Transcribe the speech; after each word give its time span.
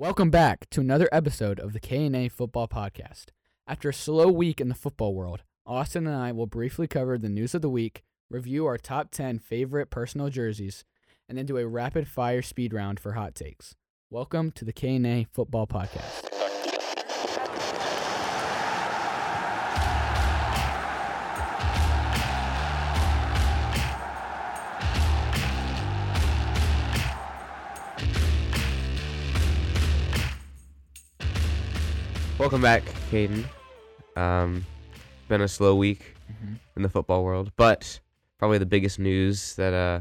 Welcome 0.00 0.30
back 0.30 0.70
to 0.70 0.80
another 0.80 1.10
episode 1.12 1.60
of 1.60 1.74
the 1.74 1.78
K&A 1.78 2.30
Football 2.30 2.66
Podcast. 2.68 3.26
After 3.66 3.90
a 3.90 3.92
slow 3.92 4.28
week 4.28 4.58
in 4.58 4.70
the 4.70 4.74
football 4.74 5.14
world, 5.14 5.42
Austin 5.66 6.06
and 6.06 6.16
I 6.16 6.32
will 6.32 6.46
briefly 6.46 6.88
cover 6.88 7.18
the 7.18 7.28
news 7.28 7.54
of 7.54 7.60
the 7.60 7.68
week, 7.68 8.02
review 8.30 8.64
our 8.64 8.78
top 8.78 9.10
10 9.10 9.40
favorite 9.40 9.90
personal 9.90 10.30
jerseys, 10.30 10.86
and 11.28 11.36
then 11.36 11.44
do 11.44 11.58
a 11.58 11.68
rapid 11.68 12.08
fire 12.08 12.40
speed 12.40 12.72
round 12.72 12.98
for 12.98 13.12
hot 13.12 13.34
takes. 13.34 13.74
Welcome 14.08 14.52
to 14.52 14.64
the 14.64 14.72
K&A 14.72 15.26
Football 15.30 15.66
Podcast. 15.66 16.39
Welcome 32.40 32.62
back, 32.62 32.82
Caden. 33.10 33.44
Um, 34.16 34.64
been 35.28 35.42
a 35.42 35.46
slow 35.48 35.76
week 35.76 36.14
Mhm. 36.30 36.58
in 36.74 36.82
the 36.82 36.88
football 36.88 37.22
world, 37.22 37.52
but 37.56 38.00
probably 38.38 38.56
the 38.56 38.64
biggest 38.64 38.98
news 38.98 39.54
that 39.56 39.74
uh 39.74 40.00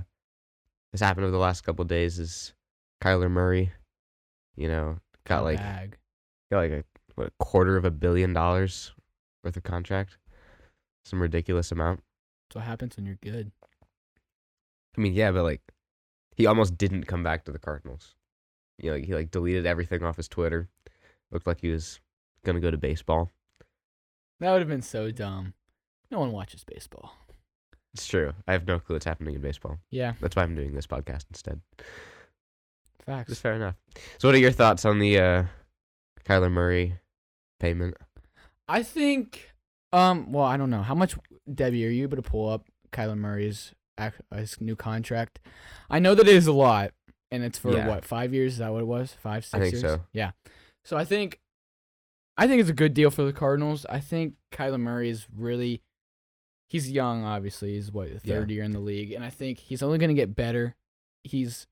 has 0.93 1.01
happened 1.01 1.25
over 1.25 1.31
the 1.31 1.37
last 1.37 1.61
couple 1.65 1.81
of 1.83 1.89
days 1.89 2.17
is 2.17 2.53
Kyler 3.01 3.29
Murray. 3.29 3.73
You 4.55 4.69
know, 4.69 4.99
got 5.25 5.43
like 5.43 5.57
Bag. 5.57 5.97
got 6.49 6.59
like 6.59 6.71
a 6.71 6.83
what 7.15 7.27
a 7.27 7.31
quarter 7.43 7.75
of 7.75 7.83
a 7.83 7.91
billion 7.91 8.31
dollars 8.31 8.93
worth 9.43 9.57
of 9.57 9.63
contract, 9.63 10.17
some 11.03 11.21
ridiculous 11.21 11.73
amount. 11.73 12.01
That's 12.47 12.55
what 12.55 12.63
happens 12.65 12.95
when 12.95 13.05
you're 13.05 13.15
good. 13.15 13.51
I 14.97 15.01
mean, 15.01 15.13
yeah, 15.13 15.31
but 15.31 15.43
like 15.43 15.61
he 16.37 16.45
almost 16.45 16.77
didn't 16.77 17.03
come 17.03 17.21
back 17.21 17.43
to 17.45 17.51
the 17.51 17.59
Cardinals. 17.59 18.15
You 18.77 18.91
know, 18.91 18.97
he 18.97 19.13
like 19.13 19.29
deleted 19.29 19.65
everything 19.65 20.03
off 20.03 20.15
his 20.15 20.29
Twitter. 20.29 20.69
Looked 21.31 21.45
like 21.45 21.59
he 21.59 21.69
was 21.69 21.99
gonna 22.45 22.59
go 22.59 22.71
to 22.71 22.77
baseball. 22.77 23.29
That 24.39 24.51
would 24.51 24.59
have 24.59 24.67
been 24.69 24.81
so 24.81 25.11
dumb. 25.11 25.53
No 26.11 26.19
one 26.19 26.31
watches 26.31 26.63
baseball. 26.63 27.13
It's 27.93 28.07
true. 28.07 28.33
I 28.47 28.51
have 28.53 28.67
no 28.67 28.79
clue 28.79 28.95
what's 28.95 29.05
happening 29.05 29.35
in 29.35 29.41
baseball. 29.41 29.79
Yeah, 29.89 30.13
That's 30.21 30.35
why 30.35 30.43
I'm 30.43 30.55
doing 30.55 30.73
this 30.75 30.87
podcast 30.87 31.25
instead. 31.29 31.59
Facts. 33.05 33.39
fair 33.39 33.53
enough. 33.53 33.75
So, 34.19 34.27
what 34.27 34.35
are 34.35 34.39
your 34.39 34.51
thoughts 34.51 34.85
on 34.85 34.99
the 34.99 35.19
uh, 35.19 35.43
Kyler 36.25 36.51
Murray 36.51 36.99
payment? 37.59 37.95
I 38.67 38.83
think, 38.83 39.49
um, 39.91 40.31
well, 40.31 40.45
I 40.45 40.57
don't 40.57 40.69
know 40.69 40.83
how 40.83 40.93
much. 40.95 41.15
Debbie, 41.51 41.85
are 41.85 41.89
you 41.89 42.03
able 42.03 42.17
to 42.17 42.21
pull 42.21 42.47
up 42.49 42.67
Kyler 42.91 43.17
Murray's 43.17 43.73
his 44.35 44.61
new 44.61 44.75
contract? 44.75 45.39
I 45.89 45.97
know 45.99 46.13
that 46.13 46.27
it 46.27 46.35
is 46.35 46.45
a 46.47 46.53
lot, 46.53 46.91
and 47.31 47.43
it's 47.43 47.57
for 47.57 47.71
Yeah. 47.75 47.87
what 47.87 48.05
five 48.05 48.33
years? 48.33 48.53
Is 48.53 48.57
that 48.59 48.71
what 48.71 48.81
it 48.81 48.87
was? 48.87 49.13
Five, 49.13 49.43
six 49.45 49.53
I 49.55 49.59
think 49.59 49.71
years. 49.73 49.81
so. 49.81 50.01
Yeah. 50.13 50.31
So 50.83 50.95
I 50.97 51.05
think, 51.05 51.39
I 52.39 52.47
think 52.47 52.61
it's 52.61 52.69
a 52.69 52.73
good 52.73 52.93
deal 52.93 53.11
for 53.11 53.23
the 53.23 53.33
Cardinals. 53.33 53.85
I 53.89 53.99
think 53.99 54.35
Kyler 54.51 54.79
Murray 54.79 55.09
is 55.09 55.27
really, 55.35 55.81
he's 56.69 56.89
young. 56.91 57.23
Obviously, 57.23 57.73
he's 57.73 57.91
what 57.91 58.07
the 58.07 58.21
Yeah. 58.23 58.35
third 58.39 58.51
year 58.51 58.63
in 58.63 58.71
the 58.71 58.79
league, 58.79 59.11
and 59.11 59.23
I 59.23 59.29
think 59.29 59.59
he's 59.59 59.83
only 59.83 59.97
going 59.97 60.09
to 60.09 60.13
get 60.15 60.35
better. 60.35 60.75
He's 61.23 61.67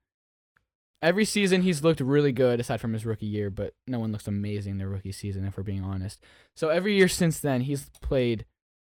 every 1.00 1.24
season 1.24 1.62
he's 1.62 1.82
looked 1.84 2.00
really 2.00 2.32
good 2.32 2.58
aside 2.60 2.80
from 2.80 2.92
his 2.92 3.06
rookie 3.06 3.26
year, 3.26 3.50
but 3.50 3.72
no 3.86 3.98
one 4.00 4.10
looks 4.12 4.26
amazing 4.26 4.78
their 4.78 4.88
rookie 4.88 5.12
season 5.12 5.44
if 5.44 5.56
we're 5.56 5.62
being 5.62 5.82
honest. 5.84 6.20
So 6.56 6.68
every 6.70 6.96
year 6.96 7.06
since 7.08 7.38
then 7.40 7.60
he's 7.62 7.88
played 8.02 8.44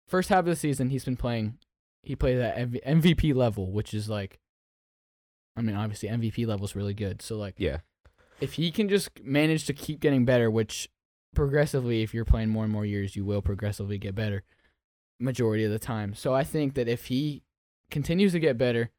first 0.07 0.29
half 0.29 0.39
of 0.39 0.45
the 0.47 0.55
season 0.55 0.89
he's 0.89 1.05
been 1.05 1.15
playing 1.15 1.57
he 2.03 2.15
played 2.15 2.39
at 2.39 2.57
MVP 2.57 3.33
level, 3.35 3.71
which 3.71 3.93
is 3.93 4.09
like 4.09 4.39
I 5.55 5.61
mean 5.61 5.75
obviously 5.75 6.09
MVP 6.09 6.47
level 6.47 6.65
is 6.65 6.75
really 6.75 6.95
good. 6.95 7.21
So 7.21 7.37
like 7.37 7.53
Yeah. 7.59 7.81
if 8.39 8.53
he 8.53 8.71
can 8.71 8.89
just 8.89 9.09
manage 9.23 9.65
to 9.65 9.73
keep 9.73 9.99
getting 9.99 10.25
better, 10.25 10.49
which 10.49 10.89
progressively 11.33 12.01
if 12.03 12.13
you're 12.13 12.25
playing 12.25 12.49
more 12.49 12.63
and 12.63 12.73
more 12.73 12.85
years 12.85 13.15
you 13.15 13.23
will 13.23 13.41
progressively 13.41 13.97
get 13.97 14.13
better 14.15 14.43
majority 15.19 15.63
of 15.63 15.71
the 15.71 15.79
time. 15.79 16.13
So 16.15 16.33
I 16.33 16.43
think 16.43 16.73
that 16.73 16.87
if 16.87 17.05
he 17.05 17.43
continues 17.89 18.31
to 18.31 18.39
get 18.39 18.57
better 18.57 18.89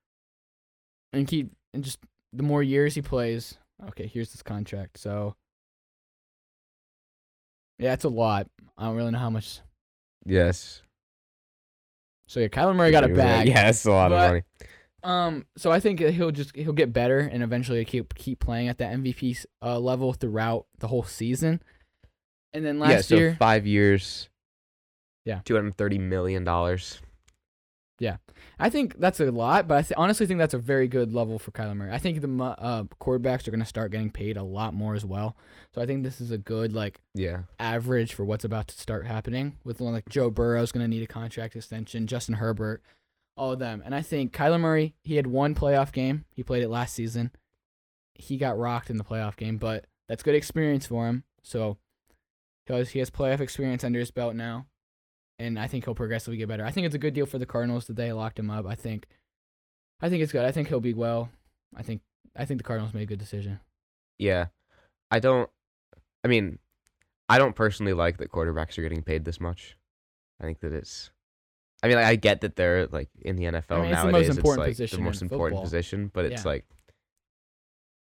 and 1.13 1.27
keep 1.27 1.51
and 1.75 1.83
just 1.83 1.99
the 2.33 2.43
more 2.43 2.63
years 2.63 2.95
he 2.95 3.03
plays, 3.03 3.59
okay, 3.89 4.07
here's 4.07 4.31
this 4.33 4.43
contract. 4.43 4.99
So 4.99 5.35
yeah, 7.79 7.93
it's 7.93 8.05
a 8.05 8.09
lot. 8.09 8.47
I 8.79 8.85
don't 8.85 8.97
really 8.97 9.11
know 9.11 9.19
how 9.19 9.31
much. 9.31 9.61
Yes. 10.25 10.83
So 12.29 12.41
yeah, 12.41 12.49
Kyler 12.49 12.75
Murray 12.77 12.93
got 12.93 13.05
a 13.05 13.09
bag. 13.09 13.49
Yeah, 13.49 13.65
that's 13.65 13.85
a 13.85 13.91
lot 13.91 14.11
But- 14.11 14.25
of 14.25 14.31
money. 14.31 14.43
Um, 15.05 15.47
so 15.57 15.73
I 15.73 15.81
think 15.81 15.99
he'll 15.99 16.31
just 16.31 16.55
he'll 16.55 16.73
get 16.73 16.93
better 16.93 17.19
and 17.19 17.43
eventually 17.43 17.85
keep 17.85 18.15
keep 18.15 18.39
playing 18.39 18.69
at 18.69 18.79
that 18.79 18.93
MVP 18.95 19.45
uh, 19.61 19.77
level 19.81 20.13
throughout 20.13 20.67
the 20.79 20.87
whole 20.87 21.03
season. 21.03 21.61
And 22.55 22.65
then 22.65 22.79
last 22.79 22.91
yeah, 22.91 23.01
so 23.01 23.17
year, 23.17 23.37
five 23.39 23.67
years. 23.67 24.29
Yeah. 25.25 25.41
Two 25.45 25.55
hundred 25.55 25.77
thirty 25.77 25.99
million 25.99 26.45
dollars. 26.45 27.01
Yeah, 27.99 28.17
I 28.59 28.69
think 28.69 28.99
that's 28.99 29.21
a 29.21 29.31
lot, 29.31 29.69
but 29.69 29.79
I 29.79 29.83
th- 29.83 29.93
honestly 29.97 30.27
think 30.27 30.39
that's 30.39 30.55
a 30.55 30.59
very 30.59 30.89
good 30.89 31.13
level 31.13 31.39
for 31.39 31.53
Kyler 31.53 31.77
Murray. 31.77 31.93
I 31.93 31.99
think 31.99 32.21
the 32.21 32.43
uh, 32.45 32.83
quarterbacks 33.01 33.47
are 33.47 33.53
going 33.53 33.61
to 33.61 33.67
start 33.67 33.93
getting 33.93 34.11
paid 34.11 34.37
a 34.37 34.43
lot 34.43 34.75
more 34.75 34.95
as 34.97 35.05
well. 35.05 35.37
So 35.73 35.81
I 35.81 35.87
think 35.87 36.03
this 36.03 36.21
is 36.21 36.33
a 36.33 36.39
good 36.39 36.73
like 36.73 37.01
Yeah. 37.15 37.43
average 37.61 38.15
for 38.15 38.25
what's 38.25 38.45
about 38.45 38.67
to 38.69 38.81
start 38.81 39.07
happening. 39.07 39.57
With 39.63 39.81
one 39.81 39.93
like 39.93 40.09
Joe 40.09 40.31
Burrow's 40.31 40.73
going 40.73 40.83
to 40.83 40.89
need 40.89 41.05
a 41.05 41.07
contract 41.07 41.55
extension, 41.55 42.09
Justin 42.09 42.37
Herbert, 42.37 42.83
all 43.37 43.53
of 43.53 43.61
them. 43.61 43.83
And 43.85 43.95
I 43.95 44.03
think 44.03 44.33
Kyler 44.33 44.59
Murray, 44.59 44.95
he 45.05 45.15
had 45.15 45.29
one 45.29 45.55
playoff 45.55 45.93
game. 45.93 46.25
He 46.35 46.43
played 46.43 46.65
it 46.65 46.69
last 46.71 46.95
season. 46.95 47.31
He 48.15 48.37
got 48.37 48.59
rocked 48.59 48.91
in 48.91 48.97
the 48.97 49.05
playoff 49.05 49.37
game, 49.37 49.59
but 49.59 49.85
that's 50.09 50.25
good 50.25 50.35
experience 50.35 50.87
for 50.87 51.07
him. 51.07 51.23
So 51.45 51.77
has, 52.69 52.91
he 52.91 52.99
has 52.99 53.11
playoff 53.11 53.41
experience 53.41 53.85
under 53.85 53.99
his 53.99 54.11
belt 54.11 54.35
now. 54.35 54.67
And 55.39 55.59
I 55.59 55.67
think 55.67 55.85
he'll 55.85 55.95
progressively 55.95 56.37
get 56.37 56.49
better. 56.49 56.65
I 56.65 56.71
think 56.71 56.87
it's 56.87 56.95
a 56.95 56.99
good 56.99 57.15
deal 57.15 57.27
for 57.27 57.39
the 57.39 57.47
Cardinals 57.47 57.87
that 57.87 57.97
they 57.97 58.13
locked 58.13 58.39
him 58.39 58.51
up. 58.51 58.67
I 58.67 58.75
think 58.75 59.07
I 60.01 60.09
think 60.09 60.23
it's 60.23 60.33
good. 60.33 60.45
I 60.45 60.53
think 60.53 60.69
he'll 60.69 60.81
be 60.81 60.95
well. 60.95 61.31
I 61.77 61.83
think 61.83 62.03
I 62.37 62.45
think 62.45 62.59
the 62.59 62.65
Cardinals 62.65 62.95
made 62.95 63.03
a 63.03 63.07
good 63.07 63.19
decision. 63.19 63.61
Yeah. 64.19 64.47
I 65.11 65.19
don't. 65.19 65.51
I 66.25 66.29
mean, 66.29 66.59
I 67.29 67.39
don't 67.39 67.57
personally 67.57 67.93
like 67.93 68.19
that 68.19 68.31
quarterbacks 68.31 68.79
are 68.79 68.83
getting 68.83 69.03
paid 69.03 69.25
this 69.25 69.41
much. 69.41 69.77
I 70.41 70.45
think 70.45 70.61
that 70.61 70.73
it's. 70.73 71.11
I 71.83 71.89
mean, 71.89 71.99
I 71.99 72.15
get 72.15 72.43
that 72.43 72.55
they're 72.55 72.87
like 72.87 73.09
in 73.21 73.35
the 73.37 73.45
NFL 73.45 73.83
mean, 73.83 73.91
it's 73.93 74.03
the 74.03 74.11
most 74.13 74.29
important 74.29 74.47
it's 74.47 74.59
like 74.59 74.67
position 74.69 74.99
the 75.01 75.05
most 75.05 75.23
important 75.23 75.57
football. 75.57 75.63
position, 75.65 76.11
but 76.15 76.25
it's 76.27 76.45
Yeah. 76.45 76.49
like, 76.51 76.65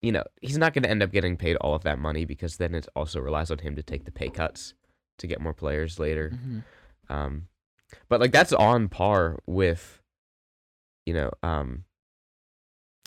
you 0.02 0.12
know, 0.12 0.24
he's 0.42 0.58
not 0.58 0.74
going 0.74 0.84
to 0.84 0.90
end 0.90 1.04
up 1.04 1.12
getting 1.12 1.36
paid 1.38 1.56
all 1.58 1.76
of 1.76 1.84
that 1.84 2.00
money 2.00 2.26
because 2.26 2.58
then 2.58 2.74
it 2.74 2.88
also 2.96 3.20
relies 3.20 3.52
on 3.52 3.58
him 3.60 3.76
to 3.76 3.84
take 3.84 4.06
the 4.06 4.12
pay 4.12 4.30
cuts 4.30 4.74
to 5.18 5.28
get 5.28 5.42
more 5.42 5.54
players 5.54 6.00
later. 6.00 6.32
Mhm. 6.34 6.64
Um, 7.10 7.48
but 8.08 8.20
like 8.22 8.32
that's 8.32 8.54
on 8.54 8.88
par 8.88 9.40
with, 9.46 10.02
you 11.06 11.14
know, 11.14 11.32
um, 11.44 11.84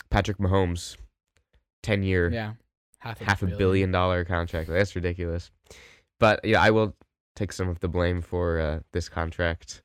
Patrick 0.09 0.37
Mahomes, 0.37 0.97
ten 1.81 2.03
year, 2.03 2.29
Yeah. 2.29 2.53
Half 2.99 3.19
half 3.19 3.43
a 3.43 3.47
billion 3.47 3.91
dollar 3.91 4.23
contract. 4.23 4.69
That's 4.69 4.95
ridiculous. 4.95 5.51
But 6.19 6.45
yeah, 6.45 6.61
I 6.61 6.71
will 6.71 6.95
take 7.35 7.51
some 7.51 7.67
of 7.67 7.79
the 7.81 7.89
blame 7.89 8.21
for 8.21 8.59
uh, 8.59 8.79
this 8.93 9.09
contract. 9.09 9.81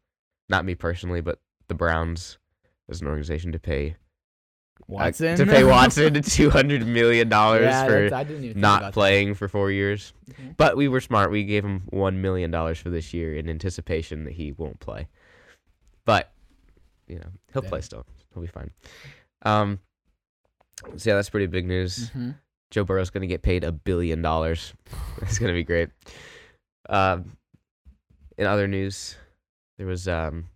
Not 0.49 0.65
me 0.65 0.75
personally, 0.77 1.21
but 1.21 1.41
the 1.67 1.75
Browns 1.75 2.39
as 2.89 3.01
an 3.01 3.09
organization 3.09 3.51
to 3.53 3.59
pay 3.59 3.97
uh, 4.83 4.85
Watson 4.89 5.37
to 5.37 5.47
pay 5.47 5.65
Watson 5.77 6.23
two 6.23 6.51
hundred 6.51 6.87
million 6.87 7.29
dollars 7.29 7.63
yeah, 7.65 7.85
for 7.85 7.91
that's- 7.91 8.13
I 8.13 8.25
didn't 8.25 8.45
even 8.45 8.55
think 8.55 8.63
not 8.63 8.93
playing 8.93 9.35
for 9.35 9.49
four 9.49 9.71
years. 9.71 10.13
that. 10.27 10.37
Mhm. 10.37 10.57
But 10.57 10.77
we 10.77 10.89
were 10.89 11.01
smart. 11.01 11.31
We 11.31 11.45
gave 11.45 11.65
him 11.65 11.83
one 11.91 12.21
million 12.23 12.51
dollars 12.51 12.79
for 12.79 12.91
this 12.91 13.13
year 13.15 13.35
in 13.37 13.49
anticipation 13.49 14.25
that 14.25 14.33
he 14.35 14.53
won't 14.53 14.81
play. 14.81 15.09
But 16.07 16.33
you 17.07 17.17
know, 17.17 17.29
he'll 17.53 17.63
play 17.63 17.81
still. 17.81 18.05
He'll 18.35 18.43
be 18.43 18.49
fine. 18.49 18.71
Um. 19.43 19.81
So 20.97 21.11
yeah, 21.11 21.17
that's 21.17 21.31
pretty 21.31 21.47
big 21.47 21.67
news. 21.67 22.11
Mhm. 22.11 22.37
Joe 22.71 22.85
Burrow's 22.85 23.11
gonna 23.11 23.27
get 23.27 23.43
paid 23.43 23.65
a 23.65 23.73
billion 23.73 24.23
dollars. 24.23 24.73
It's 25.23 25.39
gonna 25.39 25.53
be 25.53 25.65
great. 25.65 25.89
Um. 26.89 27.37
In 28.39 28.47
other 28.47 28.69
news, 28.69 29.17
there 29.79 29.87
was 29.89 30.07
um, 30.07 30.47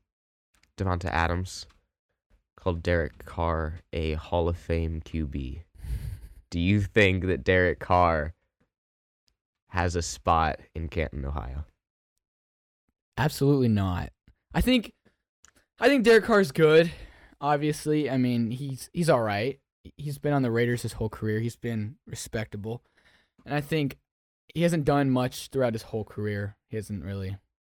Davante 0.78 1.06
Adams 1.06 1.66
called 2.62 2.82
Derek 2.82 3.24
Carr 3.24 3.80
a 3.92 4.12
Hall 4.14 4.48
of 4.48 4.56
Fame 4.56 5.02
QB. 5.04 5.62
Do 6.48 6.60
you 6.60 6.80
think 6.80 7.26
that 7.26 7.42
Derek 7.42 7.80
Carr 7.80 8.34
has 9.70 9.96
a 9.96 10.02
spot 10.02 10.60
in 10.72 10.88
Canton, 10.88 11.24
Ohio? 11.24 11.64
Absolutely 13.18 13.66
not. 13.66 14.10
I 14.54 14.60
think 14.60 14.92
I 15.80 15.88
think 15.88 16.04
Derek 16.04 16.24
Carr's 16.24 16.52
good. 16.52 16.92
Obviously, 17.40 18.08
I 18.08 18.16
mean 18.16 18.52
he's 18.52 18.88
he's 18.92 19.10
all 19.10 19.22
right. 19.22 19.58
He's 19.96 20.18
been 20.18 20.32
on 20.32 20.42
the 20.42 20.50
Raiders 20.52 20.82
his 20.82 20.92
whole 20.92 21.08
career. 21.08 21.40
He's 21.40 21.56
been 21.56 21.96
respectable, 22.06 22.84
and 23.44 23.56
I 23.56 23.60
think 23.60 23.98
he 24.54 24.62
hasn't 24.62 24.84
done 24.84 25.10
much 25.10 25.48
throughout 25.48 25.72
his 25.72 25.82
whole 25.82 26.04
career. 26.04 26.56
He 26.68 26.76
hasn't 26.76 27.04
really. 27.04 27.38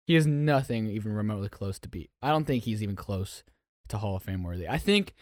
He 0.08 0.14
has 0.14 0.26
nothing 0.26 0.88
even 0.88 1.12
remotely 1.12 1.48
close 1.48 1.78
to 1.78 1.88
beat. 1.88 2.10
I 2.20 2.30
don't 2.30 2.46
think 2.46 2.64
he's 2.64 2.82
even 2.82 2.96
close 2.96 3.44
to 3.88 3.98
Hall 3.98 4.16
of 4.16 4.22
Fame 4.22 4.42
worthy. 4.42 4.68
I 4.68 4.78
think 4.78 5.14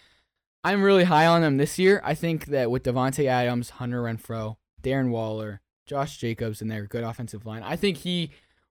I'm 0.65 0.83
really 0.83 1.05
high 1.05 1.27
on 1.27 1.43
him 1.43 1.57
this 1.57 1.79
year. 1.79 2.01
I 2.05 2.15
think 2.15 2.47
that 2.47 2.71
with 2.71 2.83
Davante 2.85 3.27
Adams, 3.27 3.71
Hunter 3.71 4.03
Renfrow, 4.03 4.57
Darren 4.83 5.11
Waller, 5.11 5.61
Josh 5.87 6.19
Jacobs 6.19 6.61
and 6.62 6.71
their 6.71 6.87
good 6.87 7.03
offensive 7.05 7.47
line. 7.47 7.62
I 7.62 7.77
think 7.77 7.99
he 7.99 8.31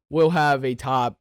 will 0.10 0.30
have 0.32 0.64
a 0.64 0.76
top. 0.76 1.20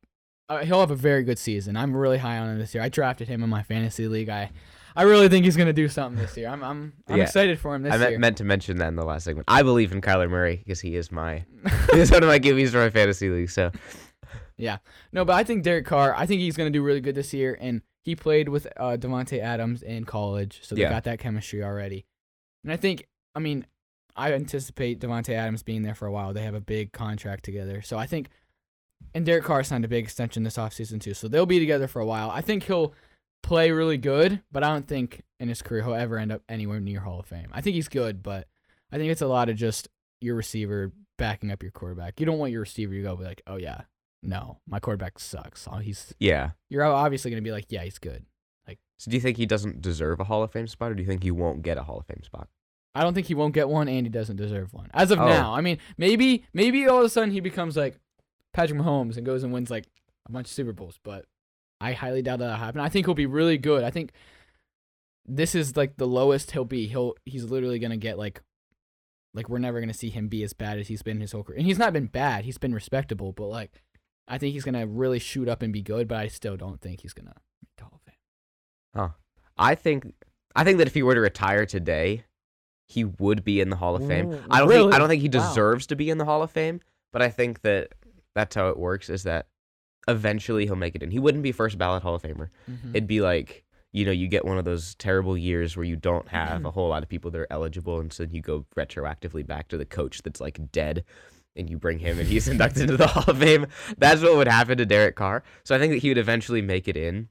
Uh, 0.49 0.65
he'll 0.65 0.81
have 0.81 0.91
a 0.91 0.97
very 0.97 1.25
good 1.25 1.38
season. 1.38 1.76
I'm 1.76 1.94
really 1.97 2.19
high 2.19 2.38
on 2.38 2.49
him 2.50 2.59
this 2.59 2.75
year. 2.75 2.82
I 2.82 2.88
drafted 2.88 3.29
him 3.29 3.43
in 3.43 3.50
my 3.50 3.62
fantasy 3.62 4.09
league. 4.09 4.29
I, 4.31 4.50
I 4.97 5.03
really 5.03 5.29
think 5.29 5.44
he's 5.44 5.56
gonna 5.56 5.73
do 5.75 5.88
something 5.88 6.19
this 6.21 6.37
year. 6.37 6.49
I'm, 6.49 6.62
I'm, 6.64 6.93
I'm 7.09 7.17
Yeah. 7.19 7.25
excited 7.25 7.59
for 7.59 7.75
him 7.75 7.82
this 7.82 7.93
I 7.93 7.99
meant, 7.99 8.11
year. 8.12 8.19
meant 8.19 8.37
to 8.38 8.44
mention 8.44 8.79
that 8.79 8.88
in 8.88 8.97
the 8.97 9.05
last 9.05 9.25
segment. 9.25 9.44
I 9.49 9.62
believe 9.62 9.93
in 9.93 10.00
Kyler 10.00 10.31
Murray 10.31 10.56
because 10.56 10.81
he 10.81 10.97
is 10.97 11.12
my 11.12 11.44
he's 11.93 12.11
one 12.11 12.23
of 12.23 12.29
my 12.29 12.38
QBs 12.38 12.71
for 12.71 12.79
my 12.79 12.91
fantasy 12.91 13.29
league. 13.29 13.50
So 13.50 13.71
yeah, 14.56 14.79
No, 15.12 15.25
but 15.25 15.35
I 15.35 15.44
think 15.44 15.62
Derek 15.64 15.87
Carr. 15.87 16.14
I 16.17 16.26
think 16.26 16.41
he's 16.41 16.56
going 16.56 16.73
to 16.73 16.76
do 16.76 16.82
really 16.82 17.00
good 17.00 17.14
this 17.14 17.32
year, 17.35 17.56
and 17.61 17.82
he 18.08 18.16
played 18.16 18.49
with 18.49 18.66
uh, 18.78 18.96
Davante 18.96 19.38
Adams 19.38 19.82
in 19.82 20.05
college, 20.05 20.60
so 20.62 20.75
they 20.75 20.81
Yeah. 20.81 20.88
got 20.88 21.05
that 21.05 21.19
chemistry 21.19 21.62
already. 21.62 22.06
And 22.64 22.72
I 22.72 22.76
think, 22.76 23.06
I 23.34 23.38
mean, 23.38 23.66
I 24.16 24.32
anticipate 24.32 24.99
Davante 24.99 25.34
Adams 25.34 25.62
being 25.62 25.82
there 25.82 25.94
for 25.94 26.06
a 26.06 26.10
while. 26.12 26.32
They 26.32 26.43
have 26.43 26.55
a 26.55 26.60
big 26.60 26.93
contract 26.93 27.44
together, 27.44 27.82
so 27.82 27.99
I 27.99 28.06
think, 28.06 28.31
and 29.14 29.26
Derek 29.26 29.44
Carr 29.44 29.62
signed 29.62 29.84
a 29.84 29.88
big 29.88 30.05
extension 30.05 30.43
this 30.43 30.56
offseason 30.56 31.02
too, 31.02 31.12
so 31.12 31.28
they'll 31.28 31.44
be 31.44 31.58
together 31.58 31.87
for 31.87 32.00
a 32.00 32.06
while. 32.06 32.31
I 32.31 32.40
think 32.40 32.62
he'll 32.64 32.94
play 33.43 33.70
really 33.70 33.99
good, 33.99 34.40
but 34.50 34.64
I 34.64 34.69
don't 34.70 34.88
think 34.88 35.22
in 35.38 35.49
his 35.50 35.61
career 35.61 35.82
he'll 35.82 35.94
ever 35.94 36.16
end 36.16 36.32
up 36.32 36.40
anywhere 36.49 36.81
near 36.81 37.00
Hall 37.00 37.20
of 37.20 37.26
Fame. 37.26 37.49
I 37.52 37.61
think 37.61 37.75
he's 37.75 37.88
good, 37.88 38.22
but 38.22 38.49
I 38.90 38.96
think 38.96 39.12
it's 39.12 39.20
a 39.22 39.28
lot 39.28 39.50
of 39.50 39.56
just 39.56 39.88
your 40.22 40.34
receiver 40.34 40.93
backing 41.19 41.50
up 41.52 41.62
your 41.62 41.72
quarterback. 41.72 42.19
You 42.19 42.25
don't 42.26 42.38
want 42.38 42.52
your 42.52 42.62
receiver 42.62 42.94
to 42.94 43.02
go 43.02 43.16
be 43.16 43.25
like, 43.25 43.43
oh 43.46 43.56
yeah, 43.56 43.82
no, 44.23 44.59
my 44.69 44.81
quarterback 44.81 45.19
sucks. 45.19 45.69
Oh, 45.70 45.76
he's 45.76 46.15
yeah. 46.19 46.50
you're 46.70 46.85
obviously 46.85 47.31
gonna 47.31 47.43
be 47.43 47.53
like, 47.53 47.67
yeah, 47.70 47.85
he's 47.85 47.99
good. 47.99 48.25
Like, 48.67 48.79
so 48.99 49.11
do 49.11 49.17
you 49.17 49.20
think 49.20 49.37
he 49.37 49.47
doesn't 49.47 49.81
deserve 49.81 50.20
a 50.20 50.25
Hall 50.25 50.43
of 50.43 50.50
Fame 50.53 50.67
spot, 50.67 50.91
or 50.91 50.94
do 50.94 51.03
you 51.03 51.09
think 51.09 51.23
he 51.23 51.31
won't 51.31 51.62
get 51.62 51.79
a 51.79 51.82
Hall 51.85 51.99
of 51.99 52.06
Fame 52.06 52.23
spot? 52.25 52.49
I 52.94 53.03
don't 53.03 53.15
think 53.15 53.29
he 53.29 53.35
won't 53.35 53.55
get 53.55 53.69
one, 53.69 53.88
and 53.88 54.05
he 54.06 54.11
doesn't 54.11 54.37
deserve 54.37 54.73
one 54.73 54.91
as 54.93 55.11
of 55.11 55.19
Oh. 55.20 55.26
now. 55.29 55.55
I 55.55 55.61
mean, 55.61 55.79
maybe 55.97 56.44
maybe 56.53 56.87
all 56.88 56.99
of 56.99 57.05
a 57.05 57.09
sudden 57.09 57.31
he 57.31 57.41
becomes 57.41 57.76
like 57.76 57.99
Patrick 58.53 58.79
Mahomes 58.81 59.17
and 59.17 59.25
goes 59.25 59.43
and 59.44 59.53
wins 59.53 59.70
like 59.70 59.85
a 60.29 60.32
bunch 60.32 60.49
of 60.49 60.53
Super 60.53 60.73
Bowls, 60.73 60.99
but 61.05 61.25
I 61.81 61.93
highly 61.93 62.23
doubt 62.23 62.41
that'll 62.41 62.56
happen. 62.56 62.81
I 62.81 62.88
think 62.88 63.06
he'll 63.06 63.14
be 63.14 63.26
really 63.26 63.56
good. 63.59 63.85
I 63.85 63.91
think 63.91 64.11
this 65.26 65.55
is 65.55 65.76
like 65.76 65.97
the 65.97 66.06
lowest 66.06 66.50
he'll 66.50 66.64
be. 66.64 66.88
He'll 66.88 67.14
he's 67.25 67.44
literally 67.44 67.79
gonna 67.79 67.97
get 67.99 68.19
like 68.19 68.43
like 69.35 69.49
we're 69.49 69.59
never 69.59 69.79
gonna 69.79 69.94
see 69.94 70.09
him 70.11 70.26
be 70.29 70.43
as 70.43 70.53
bad 70.55 70.79
as 70.79 70.88
he's 70.88 71.03
been 71.03 71.21
his 71.21 71.32
whole 71.32 71.44
career. 71.44 71.59
And 71.59 71.67
he's 71.67 71.79
not 71.79 71.93
been 71.93 72.06
bad. 72.06 72.44
He's 72.44 72.59
been 72.59 72.75
respectable, 72.75 73.32
but 73.32 73.47
like 73.47 73.71
I 74.28 74.38
think 74.38 74.52
he's 74.52 74.64
gonna 74.64 74.86
really 74.86 75.19
shoot 75.19 75.48
up 75.48 75.62
and 75.62 75.72
be 75.72 75.82
good. 75.82 76.06
But 76.08 76.19
I 76.19 76.28
still 76.28 76.56
don't 76.56 76.80
think 76.80 77.00
he's 77.00 77.12
gonna 77.12 77.34
make 77.62 77.70
the 77.76 77.84
Hall 77.84 77.94
of 77.94 78.02
Fame. 78.02 79.12
I 79.56 79.75
think 79.75 80.14
I 80.54 80.64
think 80.64 80.78
that 80.78 80.86
if 80.86 80.94
he 80.94 81.02
were 81.02 81.14
to 81.14 81.20
retire 81.20 81.66
today, 81.66 82.25
he 82.86 83.04
would 83.04 83.44
be 83.44 83.60
in 83.60 83.70
the 83.70 83.76
Hall 83.76 83.96
of 83.96 84.06
Fame. 84.06 84.32
Ooh, 84.32 84.42
I 84.50 84.58
don't 84.60 84.69
think? 84.69 84.94
I 84.94 84.98
don't 84.98 85.08
think 85.08 85.22
he 85.22 85.28
Wow. 85.28 85.48
deserves 85.48 85.86
to 85.88 85.96
be 85.96 86.10
in 86.10 86.19
the 86.19 86.25
Hall 86.25 86.42
of 86.42 86.50
Fame, 86.50 86.80
but 87.12 87.22
I 87.22 87.30
think 87.30 87.62
that 87.62 87.92
that's 88.34 88.54
how 88.54 88.69
it 88.69 88.78
works. 88.78 89.08
Is 89.10 89.25
that 89.25 89.46
eventually 90.06 90.64
he'll 90.64 90.76
make 90.76 90.94
it 90.94 91.02
in. 91.02 91.10
He 91.10 91.19
wouldn't 91.19 91.42
be 91.42 91.52
first 91.52 91.76
ballot 91.78 92.02
Hall 92.02 92.14
of 92.14 92.22
Famer. 92.22 92.48
Mhm. 92.70 92.90
It'd 92.90 93.06
be 93.06 93.20
like 93.20 93.64
you 93.92 94.04
know 94.04 94.12
you 94.12 94.28
get 94.28 94.44
one 94.44 94.58
of 94.58 94.64
those 94.66 94.94
terrible 94.96 95.36
years 95.36 95.75
where 95.76 95.84
you 95.84 95.96
don't 95.96 96.28
have 96.28 96.58
Mm-hmm. 96.58 96.66
a 96.66 96.70
whole 96.70 96.88
lot 96.90 97.02
of 97.02 97.08
people 97.08 97.30
that 97.30 97.40
are 97.40 97.46
eligible, 97.50 98.00
and 98.00 98.12
so 98.12 98.25
you 98.25 98.40
go 98.42 98.66
retroactively 98.76 99.46
back 99.46 99.69
to 99.69 99.78
the 99.78 99.86
coach 99.86 100.22
that's 100.22 100.40
like 100.40 100.70
dead. 100.72 101.04
And 101.56 101.69
you 101.69 101.77
bring 101.77 101.99
him, 101.99 102.19
and 102.19 102.29
he's 102.29 102.47
inducted 102.49 102.83
into 102.83 102.97
the 102.97 103.06
Hall 103.09 103.25
of 103.27 103.39
Fame. 103.39 103.67
That's 103.97 104.23
what 104.23 104.37
would 104.37 104.49
happen 104.49 104.79
to 104.79 104.87
Derek 104.87 105.17
Carr. 105.17 105.43
So 105.65 105.75
I 105.75 105.79
think 105.79 105.93
that 105.93 105.99
he 105.99 106.09
would 106.09 106.19
eventually 106.19 106.62
make 106.62 106.87
it 106.87 106.97
in, 106.97 107.29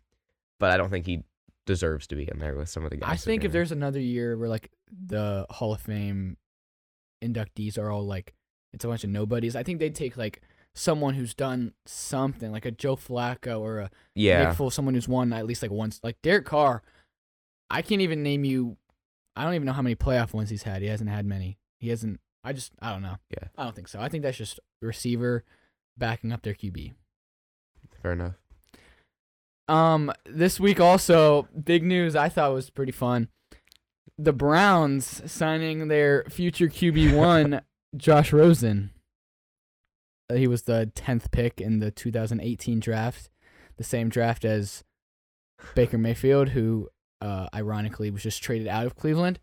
but 0.59 0.71
I 0.71 0.77
don't 0.77 0.89
think 0.89 1.05
he 1.05 1.23
deserves 1.65 2.07
to 2.07 2.15
be 2.15 2.27
in 2.31 2.39
there 2.39 2.55
with 2.55 2.69
some 2.69 2.83
of 2.83 2.89
the 2.89 2.97
guys. 2.97 3.09
I 3.09 3.15
think 3.15 3.43
if 3.43 3.51
there's 3.51 3.71
another 3.71 3.99
year 3.99 4.37
where 4.37 4.49
like 4.49 4.71
the 4.91 5.45
Hall 5.49 5.73
of 5.73 5.81
Fame 5.81 6.37
inductees 7.23 7.77
are 7.77 7.91
all 7.91 8.05
like 8.05 8.33
it's 8.73 8.83
a 8.83 8.87
bunch 8.87 9.03
of 9.03 9.09
nobodies, 9.11 9.55
I 9.55 9.63
think 9.63 9.79
they'd 9.79 9.95
take 9.95 10.17
like 10.17 10.41
someone 10.73 11.15
who's 11.15 11.33
done 11.33 11.73
something, 11.85 12.51
like 12.51 12.65
a 12.65 12.71
Joe 12.71 12.95
Flacco 12.95 13.59
or 13.59 13.79
a 13.79 13.91
yeah, 14.15 14.45
Nick 14.45 14.57
Foles, 14.57 14.73
someone 14.73 14.93
who's 14.93 15.07
won 15.07 15.33
at 15.33 15.45
least 15.45 15.61
like 15.61 15.71
once. 15.71 15.99
Like 16.03 16.21
Derek 16.21 16.45
Carr, 16.45 16.81
I 17.69 17.81
can't 17.81 18.01
even 18.01 18.23
name 18.23 18.43
you. 18.43 18.77
I 19.35 19.43
don't 19.43 19.53
even 19.53 19.65
know 19.65 19.73
how 19.73 19.81
many 19.81 19.95
playoff 19.95 20.33
wins 20.33 20.49
he's 20.49 20.63
had. 20.63 20.81
He 20.81 20.87
hasn't 20.87 21.09
had 21.09 21.25
many. 21.25 21.57
He 21.79 21.89
hasn't. 21.89 22.19
I 22.47 22.53
just 22.53 22.71
I 22.81 22.91
don't 22.93 23.01
know. 23.01 23.17
Yeah. 23.29 23.47
I 23.57 23.63
don't 23.63 23.75
think 23.75 23.87
so. 23.87 23.99
I 23.99 24.09
think 24.09 24.23
that's 24.23 24.37
just 24.37 24.59
receiver 24.81 25.43
backing 25.97 26.31
up 26.31 26.43
their 26.43 26.53
QB. 26.53 26.93
fair 28.01 28.13
enough. 28.13 28.35
Um, 29.67 30.11
this 30.25 30.59
week 30.59 30.79
also 30.79 31.47
big 31.63 31.83
news. 31.83 32.15
I 32.15 32.29
thought 32.29 32.53
was 32.53 32.69
pretty 32.69 32.91
fun. 32.93 33.27
The 34.17 34.33
Browns 34.33 35.29
signing 35.31 35.89
their 35.89 36.23
future 36.29 36.67
QB 36.67 37.15
one, 37.15 37.61
Josh 37.97 38.31
Rosen. 38.31 38.91
Uh, 40.29 40.35
He 40.35 40.47
was 40.47 40.63
the 40.63 40.89
tenth 40.95 41.31
pick 41.31 41.59
in 41.59 41.79
the 41.79 41.91
2018 41.91 42.79
draft, 42.79 43.29
the 43.77 43.83
same 43.83 44.09
draft 44.09 44.45
as 44.45 44.83
Baker 45.75 45.97
Mayfield, 45.97 46.49
who 46.49 46.89
uh, 47.21 47.47
ironically 47.53 48.09
was 48.09 48.23
just 48.23 48.41
traded 48.41 48.67
out 48.67 48.85
of 48.85 48.95
Cleveland. 48.95 49.39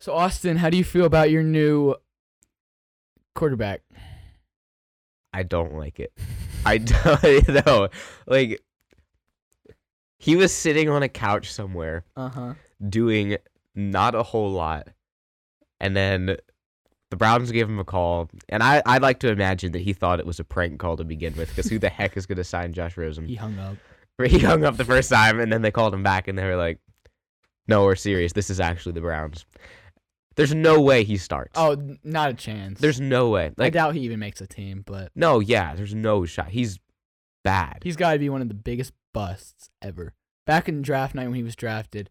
So 0.00 0.12
Austin, 0.12 0.58
how 0.58 0.68
do 0.70 0.76
you 0.76 0.84
feel 0.84 1.06
about 1.06 1.30
your 1.30 1.42
new 1.42 1.94
quarterback? 3.34 3.82
I 5.32 5.42
don't 5.42 5.74
like 5.74 6.00
it. 6.00 6.12
I 6.66 6.78
don't 6.78 7.48
know. 7.66 7.88
Like 8.26 8.60
he 10.18 10.36
was 10.36 10.52
sitting 10.54 10.88
on 10.88 11.02
a 11.02 11.08
couch 11.08 11.52
somewhere 11.52 12.04
Uh 12.16 12.28
huh. 12.28 12.54
doing 12.88 13.36
not 13.74 14.14
a 14.14 14.22
whole 14.22 14.50
lot. 14.50 14.88
And 15.80 15.96
then 15.96 16.36
the 17.10 17.16
Browns 17.16 17.50
gave 17.50 17.68
him 17.68 17.78
a 17.78 17.84
call. 17.84 18.30
And 18.48 18.62
I, 18.62 18.82
I'd 18.86 19.02
like 19.02 19.18
to 19.20 19.28
imagine 19.28 19.72
that 19.72 19.80
he 19.82 19.92
thought 19.92 20.20
it 20.20 20.26
was 20.26 20.40
a 20.40 20.44
prank 20.44 20.78
call 20.80 20.96
to 20.96 21.04
begin 21.04 21.34
with, 21.36 21.48
because 21.50 21.68
who 21.68 21.78
the 21.78 21.88
heck 21.90 22.16
is 22.16 22.26
gonna 22.26 22.44
sign 22.44 22.72
Josh 22.72 22.96
Rosen? 22.96 23.26
He 23.26 23.34
hung 23.34 23.58
up. 23.58 23.76
He 24.26 24.38
hung 24.38 24.64
up 24.64 24.76
the 24.76 24.84
first 24.84 25.10
time 25.10 25.40
and 25.40 25.52
then 25.52 25.62
they 25.62 25.72
called 25.72 25.92
him 25.92 26.04
back 26.04 26.28
and 26.28 26.38
they 26.38 26.44
were 26.44 26.54
like, 26.56 26.78
No, 27.66 27.82
we're 27.84 27.96
serious. 27.96 28.32
This 28.32 28.48
is 28.48 28.60
actually 28.60 28.92
the 28.92 29.00
Browns. 29.00 29.44
There's 30.36 30.54
no 30.54 30.80
way 30.80 31.04
he 31.04 31.16
starts. 31.16 31.52
Oh, 31.54 31.76
not 32.02 32.30
a 32.30 32.34
chance. 32.34 32.80
There's 32.80 33.00
no 33.00 33.28
way. 33.28 33.52
I 33.58 33.70
doubt 33.70 33.94
he 33.94 34.00
even 34.00 34.18
makes 34.18 34.40
a 34.40 34.46
team, 34.46 34.82
but 34.84 35.12
no, 35.14 35.40
yeah, 35.40 35.74
there's 35.74 35.94
no 35.94 36.24
shot. 36.24 36.48
He's 36.48 36.78
bad. 37.44 37.80
He's 37.82 37.96
got 37.96 38.14
to 38.14 38.18
be 38.18 38.28
one 38.28 38.42
of 38.42 38.48
the 38.48 38.54
biggest 38.54 38.92
busts 39.12 39.70
ever. 39.80 40.14
Back 40.46 40.68
in 40.68 40.82
draft 40.82 41.14
night 41.14 41.26
when 41.26 41.36
he 41.36 41.42
was 41.42 41.54
drafted, 41.56 42.10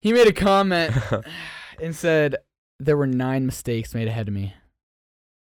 he 0.00 0.12
made 0.12 0.28
a 0.28 0.32
comment 0.32 0.94
and 1.82 1.94
said 1.94 2.36
there 2.78 2.96
were 2.96 3.06
nine 3.06 3.46
mistakes 3.46 3.94
made 3.94 4.08
ahead 4.08 4.28
of 4.28 4.34
me. 4.34 4.54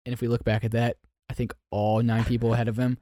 And 0.06 0.12
if 0.12 0.20
we 0.20 0.28
look 0.28 0.44
back 0.44 0.64
at 0.64 0.70
that, 0.72 0.96
I 1.28 1.34
think 1.34 1.52
all 1.70 2.02
nine 2.02 2.24
people 2.24 2.54
ahead 2.54 2.68
of 2.68 2.78
him. 2.78 2.98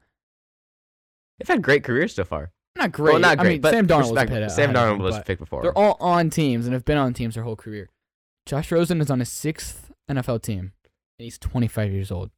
They've 1.37 1.47
had 1.47 1.61
great 1.61 1.83
careers 1.83 2.15
so 2.15 2.25
far. 2.25 2.51
Not 2.75 2.91
great. 2.91 3.13
Well, 3.13 3.21
not 3.21 3.37
great, 3.37 3.47
I 3.47 3.49
mean, 3.53 3.61
but 3.61 3.71
Sam 3.71 3.87
Darnold 3.87 3.99
was 3.99 4.53
Sam 4.53 4.69
ahead 4.71 4.75
of 4.75 4.75
Darnold 4.75 4.95
him, 4.95 4.99
was 4.99 5.19
picked 5.19 5.39
before. 5.39 5.61
They're 5.61 5.77
all 5.77 5.97
on 5.99 6.29
teams 6.29 6.65
and 6.65 6.73
have 6.73 6.85
been 6.85 6.97
on 6.97 7.13
teams 7.13 7.35
their 7.35 7.43
whole 7.43 7.55
career. 7.55 7.89
Josh 8.47 8.71
Rosen 8.71 9.01
is 9.01 9.11
on 9.11 9.19
his 9.19 9.29
sixth 9.29 9.91
NFL 10.09 10.41
team, 10.41 10.71
and 11.19 11.23
he's 11.25 11.37
25 11.37 11.91
years 11.91 12.11
old, 12.11 12.31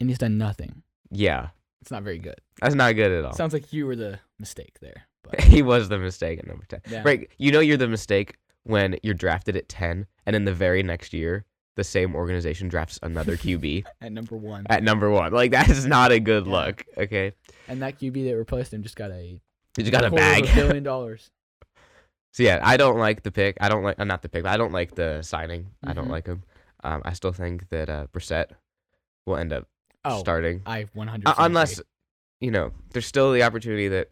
and 0.00 0.08
he's 0.10 0.18
done 0.18 0.36
nothing. 0.38 0.82
yeah, 1.10 1.48
It's 1.80 1.90
not 1.90 2.02
very 2.02 2.18
good. 2.18 2.36
that's 2.60 2.74
not 2.74 2.94
good 2.94 3.10
at 3.10 3.24
all. 3.24 3.32
Sounds 3.32 3.52
like 3.54 3.72
you 3.72 3.86
were 3.86 3.96
the 3.96 4.20
mistake 4.38 4.78
there. 4.80 5.04
But 5.24 5.40
he 5.52 5.62
was 5.62 5.88
the 5.88 5.98
mistake 5.98 6.38
at 6.38 6.46
number 6.46 6.64
ten. 6.68 6.80
Yeah. 6.90 7.02
Right, 7.04 7.28
you 7.38 7.50
know 7.52 7.60
you're 7.60 7.76
the 7.78 7.88
mistake 7.88 8.36
when 8.64 8.96
you're 9.02 9.14
drafted 9.14 9.56
at 9.56 9.68
ten, 9.68 10.06
and 10.26 10.36
in 10.36 10.44
the 10.44 10.52
very 10.54 10.82
next 10.82 11.12
year, 11.14 11.44
the 11.76 11.84
same 11.84 12.14
organization 12.14 12.68
drafts 12.68 12.98
another 13.02 13.36
QB 13.44 13.84
at 14.02 14.12
number 14.12 14.36
one, 14.36 14.66
at 14.68 14.82
number 14.82 15.10
one. 15.10 15.32
Like 15.32 15.52
that 15.52 15.70
is 15.70 15.86
not 15.86 16.12
a 16.12 16.20
good 16.20 16.44
Yeah. 16.46 16.52
look. 16.52 16.84
Okay, 16.98 17.32
and 17.66 17.80
that 17.82 17.98
QB 17.98 18.28
that 18.28 18.36
replaced 18.36 18.72
him 18.74 18.82
just 18.82 18.96
got 18.96 19.10
a 19.10 19.40
He 19.76 19.82
just 19.82 19.92
got 19.92 20.04
a 20.04 20.10
bag. 20.10 20.44
a 20.46 20.54
billion 20.54 20.82
dollars. 20.92 21.30
So 22.32 22.42
yeah, 22.42 22.60
I 22.62 22.76
don't 22.76 22.98
like 22.98 23.22
the 23.22 23.30
pick. 23.32 23.56
I 23.60 23.68
don't 23.68 23.82
like 23.82 23.98
uh, 23.98 24.04
not 24.04 24.22
the 24.22 24.28
pick. 24.28 24.42
But 24.44 24.50
I 24.52 24.56
don't 24.56 24.72
like 24.72 24.94
the 24.94 25.22
signing. 25.22 25.70
I 25.84 25.92
don't 25.92 26.06
Mhm. 26.08 26.10
like 26.10 26.26
him. 26.26 26.42
Um, 26.84 27.02
I 27.04 27.12
still 27.14 27.32
think 27.32 27.68
that 27.70 27.88
uh, 27.88 28.06
Brissett 28.12 28.50
will 29.26 29.36
end 29.36 29.52
up 29.52 29.66
Oh, 30.04 30.20
starting. 30.20 30.62
I 30.64 30.86
100. 30.94 31.26
Uh, 31.28 31.34
unless 31.38 31.80
you 32.40 32.50
know 32.50 32.72
there's 32.92 33.06
still 33.06 33.32
the 33.32 33.42
opportunity 33.42 33.88
that 33.88 34.08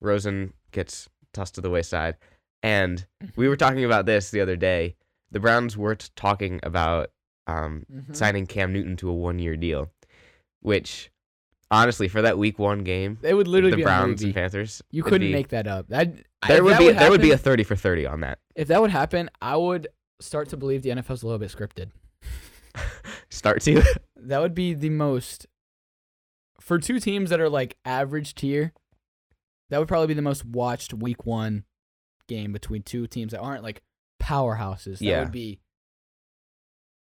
Rosen 0.00 0.52
gets 0.72 1.08
tossed 1.32 1.54
to 1.54 1.60
the 1.60 1.70
wayside. 1.70 2.16
And 2.62 3.06
we 3.36 3.48
were 3.48 3.56
talking 3.56 3.84
about 3.84 4.06
this 4.06 4.30
the 4.30 4.40
other 4.40 4.56
day. 4.56 4.96
The 5.30 5.40
Browns 5.40 5.76
were 5.76 5.94
t- 5.94 6.08
talking 6.16 6.60
about 6.62 7.10
um, 7.46 7.86
Mm-hmm. 7.92 8.12
signing 8.12 8.46
Cam 8.46 8.72
Newton 8.72 8.96
to 8.98 9.08
a 9.08 9.14
one-year 9.14 9.56
deal, 9.56 9.90
which 10.60 11.10
honestly, 11.72 12.06
for 12.06 12.22
that 12.22 12.38
Week 12.38 12.58
One 12.58 12.84
game, 12.84 13.18
It 13.22 13.34
would 13.34 13.48
literally 13.48 13.72
the 13.72 13.76
be 13.78 13.82
Browns 13.82 14.22
and 14.22 14.32
Panthers, 14.34 14.82
You 14.90 15.02
couldn't 15.02 15.26
be- 15.28 15.32
make 15.32 15.48
that 15.48 15.66
up. 15.66 15.88
That 15.88 16.14
there 16.46 16.62
would 16.62 16.78
be 16.78 16.92
there 16.92 17.10
would 17.10 17.20
be 17.22 17.32
a 17.32 17.38
thirty 17.38 17.64
for 17.64 17.74
thirty 17.74 18.06
on 18.06 18.20
that. 18.20 18.38
if 18.54 18.68
that 18.68 18.80
would 18.80 18.90
happen, 18.90 19.28
I 19.40 19.56
would 19.56 19.88
start 20.20 20.48
to 20.50 20.56
believe 20.56 20.82
the 20.82 20.90
NFL's 20.90 21.22
a 21.22 21.26
little 21.26 21.38
bit 21.40 21.50
scripted. 21.50 21.90
Start 23.30 23.60
to 23.62 23.82
That 24.16 24.40
would 24.40 24.54
be 24.54 24.72
the 24.74 24.90
most 24.90 25.46
for 26.60 26.78
two 26.78 27.00
teams 27.00 27.30
that 27.30 27.40
are 27.40 27.48
like 27.48 27.76
average 27.84 28.34
tier. 28.34 28.72
That 29.70 29.78
would 29.78 29.88
probably 29.88 30.06
be 30.08 30.14
the 30.14 30.22
most 30.22 30.44
watched 30.44 30.94
week 30.94 31.26
one 31.26 31.64
game 32.28 32.52
between 32.52 32.82
two 32.82 33.06
teams 33.06 33.32
that 33.32 33.40
aren't 33.40 33.62
like 33.64 33.82
powerhouses. 34.22 34.98
That 34.98 35.04
Yeah. 35.04 35.20
would 35.20 35.32
be. 35.32 35.58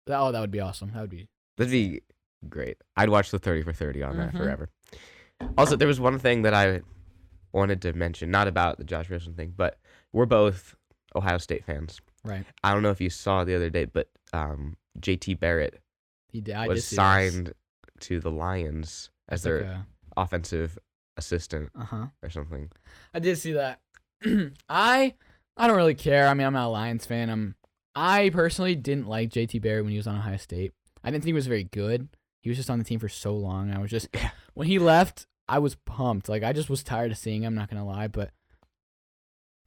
That, 0.06 0.18
oh, 0.18 0.32
that 0.32 0.40
would 0.40 0.50
be 0.50 0.60
awesome. 0.60 0.92
That 0.94 1.00
would 1.02 1.10
be 1.10 1.28
That'd 1.56 1.70
be 1.72 2.00
great. 2.48 2.78
I'd 2.96 3.08
watch 3.10 3.30
the 3.30 3.38
30 3.38 3.62
for 3.62 3.72
30 3.72 4.02
on 4.02 4.16
that 4.16 4.32
Mhm. 4.32 4.36
forever. 4.38 4.68
Also, 5.58 5.76
there 5.76 5.88
was 5.88 6.00
one 6.00 6.18
thing 6.18 6.42
that 6.42 6.54
I 6.54 6.80
wanted 7.52 7.82
to 7.82 7.92
mention, 7.92 8.30
not 8.30 8.46
about 8.48 8.78
the 8.78 8.84
Josh 8.84 9.10
Rosen 9.10 9.34
thing, 9.34 9.54
but 9.56 9.78
we're 10.12 10.26
both 10.26 10.76
Ohio 11.16 11.38
State 11.38 11.64
fans. 11.64 12.00
Right. 12.24 12.44
I 12.62 12.72
don't 12.72 12.82
know 12.82 12.90
if 12.90 13.00
you 13.00 13.10
saw 13.10 13.44
the 13.44 13.54
other 13.54 13.70
day, 13.70 13.86
but 13.86 14.08
um, 14.32 14.76
JT 14.98 15.34
Barrett 15.40 15.80
He 16.28 16.40
did. 16.40 16.54
I 16.54 16.68
was 16.68 16.86
signed 16.86 17.54
to 18.00 18.20
the 18.20 18.30
Lions 18.30 19.10
as 19.28 19.42
their 19.42 19.64
Uh 19.64 19.82
offensive 20.16 20.78
assistant 21.16 21.70
huh. 21.76 22.06
or 22.22 22.30
something. 22.30 22.70
I 23.14 23.18
did 23.20 23.36
see 23.38 23.52
that. 23.52 23.80
I 24.68 25.14
I 25.56 25.66
don't 25.66 25.76
really 25.76 25.94
care. 25.94 26.26
I 26.28 26.34
mean, 26.34 26.46
I'm 26.46 26.52
not 26.52 26.66
a 26.66 26.68
Lions 26.68 27.06
fan. 27.06 27.30
I'm 27.30 27.54
I 27.94 28.30
personally 28.30 28.74
didn't 28.76 29.08
like 29.08 29.30
JT 29.30 29.60
Barrett 29.60 29.84
when 29.84 29.90
he 29.90 29.96
was 29.96 30.06
on 30.06 30.16
Ohio 30.16 30.36
State. 30.36 30.72
I 31.02 31.10
didn't 31.10 31.22
think 31.24 31.28
he 31.30 31.32
was 31.34 31.46
very 31.46 31.64
good. 31.64 32.08
He 32.42 32.48
was 32.50 32.56
just 32.56 32.70
on 32.70 32.78
the 32.78 32.84
team 32.84 32.98
for 32.98 33.08
so 33.08 33.34
long. 33.36 33.70
I 33.72 33.78
was 33.78 33.90
just 33.90 34.08
when 34.54 34.66
he 34.66 34.78
left, 34.78 35.26
I 35.48 35.58
was 35.58 35.74
pumped. 35.74 36.28
Like 36.28 36.42
I 36.42 36.52
just 36.52 36.70
was 36.70 36.82
tired 36.82 37.10
of 37.10 37.18
seeing 37.18 37.42
him. 37.42 37.54
Not 37.54 37.68
gonna 37.70 37.86
lie, 37.86 38.08
but 38.08 38.30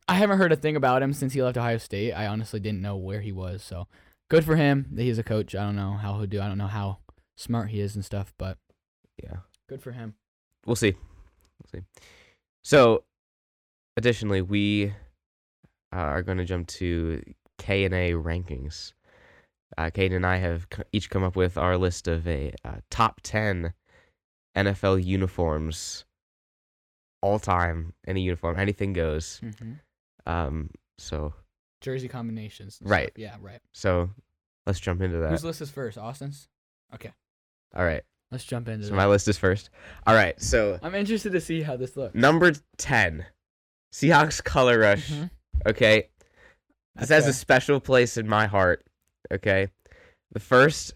I 0.08 0.16
haven't 0.16 0.38
heard 0.38 0.52
a 0.52 0.56
thing 0.58 0.76
about 0.76 1.02
him 1.02 1.14
since 1.14 1.34
he 1.34 1.42
left 1.42 1.58
Ohio 1.58 1.78
State. 1.78 2.14
I 2.14 2.28
honestly 2.28 2.60
didn't 2.60 2.82
know 2.82 2.98
where 2.98 3.22
he 3.22 3.32
was. 3.32 3.64
So 3.64 3.88
good 4.30 4.44
for 4.44 4.56
him 4.56 4.88
that 4.94 5.04
he's 5.04 5.18
a 5.20 5.24
coach. 5.24 5.56
I 5.56 5.64
don't 5.64 5.76
know 5.76 5.94
how 5.94 6.18
he'll 6.18 6.26
do. 6.26 6.42
I 6.42 6.48
don't 6.48 6.58
know 6.58 6.68
how 6.68 6.98
smart 7.38 7.70
he 7.70 7.80
is 7.80 7.96
and 7.96 8.04
stuff, 8.04 8.34
but 8.38 8.58
Yeah. 9.22 9.38
good 9.70 9.82
for 9.82 9.92
him. 9.92 10.16
We'll 10.66 10.76
see. 10.76 10.94
We'll 10.94 11.82
see. 11.82 11.86
So, 12.64 13.04
additionally, 13.98 14.42
we 14.42 14.94
uh, 15.94 15.98
are 15.98 16.24
going 16.24 16.38
to 16.38 16.46
jump 16.46 16.68
to 16.68 17.22
K 17.58 17.84
and 17.86 17.94
A 17.94 18.12
rankings. 18.14 18.94
Uh, 19.78 19.90
Kate 19.90 20.14
and 20.14 20.26
I 20.26 20.38
have 20.38 20.68
c- 20.74 20.84
each 20.92 21.10
come 21.10 21.24
up 21.24 21.36
with 21.36 21.58
our 21.58 21.78
list 21.78 22.08
of 22.08 22.28
a 22.28 22.54
uh, 22.64 22.76
top 22.90 23.22
ten 23.24 23.74
NFL 24.56 25.04
uniforms 25.04 26.06
all 27.22 27.40
time. 27.40 27.94
Any 28.08 28.22
uniform, 28.22 28.60
anything 28.60 28.94
goes. 28.94 29.40
hmm 29.60 29.74
Um, 30.26 30.70
so 30.98 31.34
Jersey 31.82 32.08
combinations. 32.08 32.80
Right. 32.82 33.08
stuff. 33.10 33.18
Yeah. 33.18 33.36
Right. 33.42 33.60
so 33.74 34.10
let's 34.66 34.80
jump 34.80 35.02
into 35.02 35.18
that. 35.20 35.32
Whose 35.32 35.44
list 35.44 35.62
is 35.62 35.70
first? 35.72 35.98
Austin's. 35.98 36.48
Okay. 36.94 37.12
All 37.76 37.84
right. 37.86 38.04
Let's 38.32 38.46
jump 38.46 38.68
into 38.68 38.86
So 38.86 38.92
that. 38.92 38.96
my 38.96 39.08
list 39.08 39.28
is 39.28 39.38
first. 39.38 39.70
All 40.08 40.16
right. 40.16 40.40
So 40.42 40.80
I'm 40.82 40.96
interested 40.96 41.32
to 41.34 41.42
see 41.42 41.62
how 41.62 41.76
this 41.78 41.96
looks. 41.98 42.16
number 42.16 42.52
ten, 42.78 43.26
Seahawks 43.94 44.44
color 44.44 44.80
rush. 44.80 45.10
Mhm. 45.12 45.30
Okay. 45.68 46.10
This 46.96 47.10
has 47.10 47.28
a 47.28 47.34
special 47.34 47.80
place 47.80 48.18
in 48.18 48.28
my 48.28 48.46
heart. 48.46 48.86
Okay. 49.32 49.68
The 50.32 50.40
first 50.40 50.94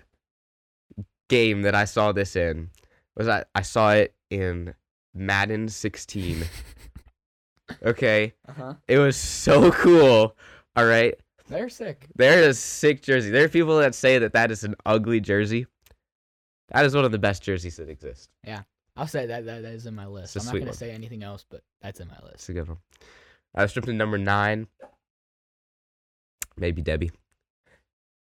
game 1.30 1.62
that 1.64 1.76
I 1.76 1.86
saw 1.86 2.12
this 2.12 2.36
in 2.36 2.70
was 3.16 3.28
I, 3.28 3.44
I 3.54 3.62
saw 3.62 3.94
it 3.94 4.16
in 4.30 4.74
Madden 5.14 5.70
16. 5.70 6.44
Okay. 7.84 8.34
Uh-huh. 8.48 8.74
It 8.88 8.98
was 8.98 9.18
so 9.18 9.72
cool. 9.72 10.36
All 10.76 10.86
right. 10.86 11.16
They're 11.50 11.70
sick. 11.70 12.08
They're 12.16 12.50
a 12.50 12.54
sick 12.54 13.02
jersey. 13.02 13.30
There 13.30 13.46
are 13.46 13.50
people 13.50 13.78
that 13.80 13.96
say 13.96 14.20
that 14.20 14.34
that 14.34 14.52
is 14.52 14.64
an 14.64 14.76
ugly 14.86 15.20
jersey. 15.20 15.66
That 16.70 16.86
is 16.86 16.96
one 16.96 17.06
of 17.06 17.12
the 17.12 17.20
best 17.20 17.44
jerseys 17.44 17.78
that 17.78 17.90
exist. 17.90 18.30
Yeah. 18.46 18.62
I'll 18.96 19.08
say 19.08 19.28
that 19.28 19.46
that, 19.46 19.62
that 19.62 19.74
is 19.74 19.86
in 19.86 19.96
my 19.96 20.08
list. 20.08 20.36
I'm 20.36 20.46
not 20.46 20.60
gonna 20.60 20.74
say 20.74 20.92
anything 20.92 21.24
else, 21.24 21.46
but 21.50 21.62
that's 21.82 22.00
in 22.00 22.08
my 22.08 22.18
list. 22.24 22.36
It's 22.36 22.50
a 22.50 22.54
good 22.54 22.68
one. 22.68 22.78
I 23.56 23.62
was 23.62 23.72
stripped 23.72 23.88
to 23.88 23.94
number 23.94 24.18
nine. 24.18 24.68
Maybe 26.58 26.82
Debbie. 26.82 27.12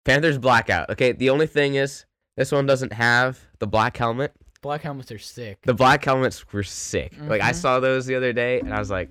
Panthers 0.06 0.38
blackout. 0.38 0.88
Okay, 0.90 1.12
the 1.12 1.28
only 1.30 1.46
thing 1.46 1.74
is 1.74 2.06
this 2.36 2.52
one 2.52 2.64
doesn't 2.64 2.92
have 2.94 3.38
the 3.58 3.66
black 3.66 3.96
helmet. 3.96 4.32
Black 4.62 4.80
helmets 4.82 5.12
are 5.12 5.18
sick. 5.18 5.58
The 5.62 5.74
black 5.74 6.04
helmets 6.04 6.50
were 6.52 6.62
sick. 6.62 7.12
Like 7.20 7.42
I 7.42 7.50
Mhm. 7.50 7.54
saw 7.56 7.80
those 7.80 8.06
the 8.06 8.14
other 8.14 8.32
day 8.32 8.60
and 8.60 8.72
I 8.72 8.78
was 8.78 8.90
like, 8.90 9.10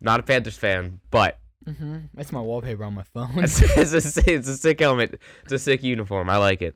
not 0.00 0.20
a 0.20 0.22
Panthers 0.22 0.56
fan, 0.56 1.00
but 1.10 1.38
hmm 1.66 1.98
That's 2.14 2.30
my 2.32 2.40
wallpaper 2.40 2.84
on 2.84 2.94
my 2.94 3.02
phone. 3.14 3.30
it's, 3.44 3.60
it's, 3.62 3.92
a, 3.92 4.00
sick- 4.00 4.28
it's 4.28 4.48
a 4.48 4.56
sick 4.56 4.80
helmet. 4.80 5.20
It's 5.44 5.52
a 5.52 5.58
sick 5.58 5.82
uniform. 5.82 6.28
I 6.30 6.36
like 6.38 6.62
it. 6.62 6.74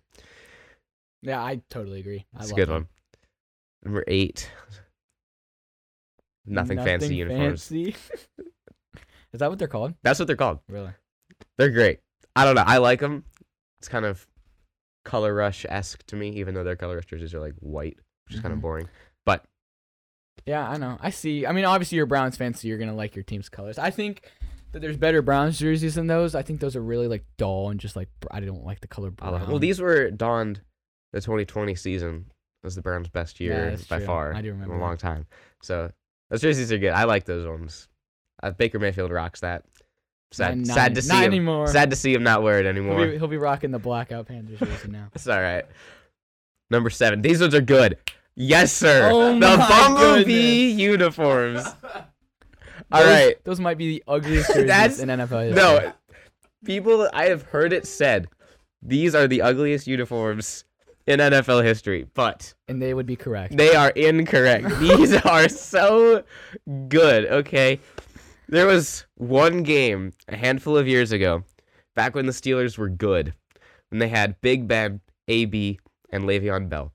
yeah, 1.23 1.43
I 1.43 1.61
totally 1.71 2.01
agree. 2.01 2.27
I 2.37 2.43
It's 2.43 2.53
a 2.53 2.55
good 2.55 2.69
them. 2.69 2.75
one. 2.75 2.89
Number 3.85 4.05
eight. 4.09 4.51
Nothing, 6.47 6.79
fancy 6.79 7.15
uniforms. 7.17 7.69
fancy. 7.69 7.95
is 9.33 9.39
that 9.41 9.51
what 9.51 9.59
they're 9.59 9.69
called? 9.69 9.95
That's 10.03 10.19
what 10.19 10.27
they're 10.27 10.37
called. 10.37 10.61
Really? 10.69 10.93
They're 11.59 11.71
great. 11.71 12.01
I 12.39 12.45
don't 12.45 12.55
know. 12.55 12.65
I 12.67 12.79
like 12.79 13.01
them. 13.01 13.25
It's 13.81 13.89
kind 13.89 14.05
of 14.05 14.27
color 15.05 15.35
rush 15.35 15.65
esque 15.69 16.05
to 16.07 16.17
me, 16.17 16.31
even 16.31 16.55
though 16.55 16.65
their 16.65 16.77
color 16.77 16.97
rush 16.97 17.07
jerseys 17.07 17.35
are 17.35 17.41
like 17.41 17.55
white, 17.61 17.97
which 18.27 18.35
is 18.37 18.41
kind 18.41 18.53
of 18.53 18.61
boring. 18.61 18.89
But 19.25 19.45
Yeah, 20.47 20.69
I 20.69 20.77
know. 20.77 20.99
I 21.01 21.11
see. 21.11 21.47
I 21.47 21.53
mean, 21.53 21.65
obviously 21.65 21.97
you're 21.97 22.05
a 22.05 22.09
Browns 22.09 22.37
fan, 22.37 22.55
so 22.55 22.69
you're 22.69 22.79
gonna 22.79 22.95
like 22.95 23.15
your 23.17 23.23
team's 23.23 23.49
colors. 23.49 23.79
I 23.79 23.91
think 23.91 24.23
that 24.73 24.81
there's 24.81 24.97
better 24.97 25.23
Browns 25.23 25.59
jerseys 25.59 25.95
than 25.95 26.07
those. 26.09 26.35
I 26.35 26.43
think 26.43 26.61
those 26.61 26.77
are 26.77 26.83
really 26.83 27.09
like 27.09 27.25
dull 27.39 27.71
and 27.71 27.81
just 27.81 27.97
like 27.97 28.09
I 28.31 28.41
don't 28.41 28.65
like 28.67 28.81
the 28.81 28.89
color 28.89 29.11
brown. 29.11 29.49
Well, 29.49 29.59
these 29.59 29.81
were 29.81 30.11
donned 30.11 30.61
the 31.13 31.21
2020 31.21 31.75
season 31.75 32.27
was 32.63 32.75
the 32.75 32.83
Browns' 32.83 33.09
best 33.09 33.41
Yeah, 33.41 33.47
year 33.47 33.71
that's 33.71 33.87
by 33.87 33.99
true. 33.99 34.07
far 34.07 34.35
I 34.35 34.43
do 34.43 34.49
remember 34.51 34.75
in 34.75 34.81
a 34.81 34.83
that. 34.83 34.87
long 34.87 34.97
time. 34.99 35.27
So 35.63 35.91
those 36.29 36.43
jerseys 36.43 36.71
are 36.73 36.79
good. 36.79 36.93
I 36.93 37.05
like 37.05 37.25
those 37.25 37.47
ones. 37.47 37.89
Uh, 38.43 38.51
Baker 38.51 38.79
Mayfield 38.79 39.11
rocks 39.11 39.41
that. 39.41 39.65
Sad, 40.31 40.59
Not- 40.59 40.67
sad 40.75 40.95
to 40.95 41.03
see 41.03 41.09
not 41.09 41.25
him. 41.25 41.31
anymore. 41.33 41.67
Sad 41.69 41.91
to 41.91 41.97
see 41.97 42.13
him 42.15 42.23
not 42.23 42.43
wear 42.43 42.59
it 42.59 42.63
He'll 42.65 42.71
anymore. 42.71 43.07
be, 43.07 43.17
he'll 43.19 43.29
be 43.29 43.37
rocking 43.39 43.71
the 43.71 43.79
blackout 43.79 44.27
Panthers 44.27 44.59
jersey 44.59 44.89
now. 44.91 45.09
It's 45.15 45.27
all 45.27 45.41
right. 45.41 45.65
Number 46.71 46.91
seven. 46.91 47.23
These 47.23 47.41
ones 47.41 47.55
are 47.55 47.63
good. 47.63 47.97
Yes, 48.35 48.73
sir. 48.73 49.09
Oh 49.13 49.35
the 49.35 49.57
Bumblebee 49.57 50.71
uniforms. 50.73 51.65
All 52.93 53.03
Those- 53.03 53.07
right. 53.13 53.45
Those 53.45 53.61
might 53.61 53.77
be 53.79 53.89
the 53.99 54.05
ugliest 54.09 54.53
jerseys 54.55 55.01
in 55.01 55.09
NFL 55.09 55.47
history. 55.47 55.53
No, 55.55 55.93
people, 56.65 57.09
I 57.13 57.25
have 57.27 57.43
heard 57.43 57.73
it 57.73 57.87
said 57.87 58.29
these 58.83 59.15
are 59.15 59.27
the 59.27 59.43
ugliest 59.43 59.87
uniforms 59.87 60.65
in 61.07 61.21
NFL 61.21 61.65
history, 61.65 62.07
but 62.15 62.55
And 62.69 62.81
they 62.81 62.95
would 62.95 63.07
be 63.07 63.17
correct. 63.17 63.57
they 63.57 63.75
are 63.75 63.91
incorrect. 63.91 64.69
These 64.79 65.15
are 65.25 65.49
so 65.49 66.23
good, 66.89 67.27
okay? 67.27 67.81
There 68.51 68.67
was 68.67 69.05
one 69.17 69.63
game 69.63 70.15
a 70.27 70.37
handful 70.37 70.79
of 70.79 70.89
years 70.89 71.13
ago, 71.13 71.45
back 71.95 72.15
when 72.15 72.25
the 72.25 72.33
Steelers 72.33 72.79
were 72.79 72.89
good, 72.89 73.35
when 73.91 73.99
they 73.99 74.09
had 74.09 74.41
Big 74.41 74.67
Ben, 74.67 75.01
AB, 75.29 75.79
and 76.11 76.25
Le'Veon 76.25 76.71
Bell. 76.71 76.93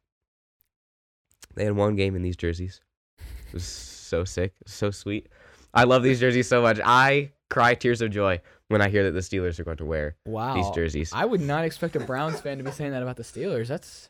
They 1.55 1.65
had 1.65 1.75
one 1.75 1.95
game 1.95 2.15
in 2.15 2.23
these 2.23 2.35
jerseys. 2.35 2.81
It 3.19 3.53
was 3.53 3.65
so 3.65 4.23
sick, 4.23 4.53
so 4.65 4.89
sweet. 4.89 5.29
I 5.75 5.83
love 5.83 6.01
these 6.01 6.19
jerseys 6.19 6.47
so 6.47 6.63
much. 6.63 6.79
I 6.83 7.31
cry 7.51 7.75
tears 7.75 8.01
of 8.01 8.09
joy 8.09 8.41
when 8.69 8.81
I 8.81 8.89
hear 8.89 9.03
that 9.03 9.11
the 9.11 9.19
Steelers 9.19 9.59
are 9.59 9.63
going 9.63 9.77
to 9.77 9.85
wear 9.85 10.15
wow. 10.25 10.55
these 10.55 10.69
jerseys. 10.71 11.11
I 11.13 11.25
would 11.25 11.41
not 11.41 11.65
expect 11.65 11.95
a 11.95 11.99
Browns 11.99 12.41
fan 12.41 12.57
to 12.57 12.63
be 12.63 12.71
saying 12.71 12.91
that 12.91 13.03
about 13.03 13.17
the 13.17 13.23
Steelers. 13.23 13.67
That's 13.67 14.09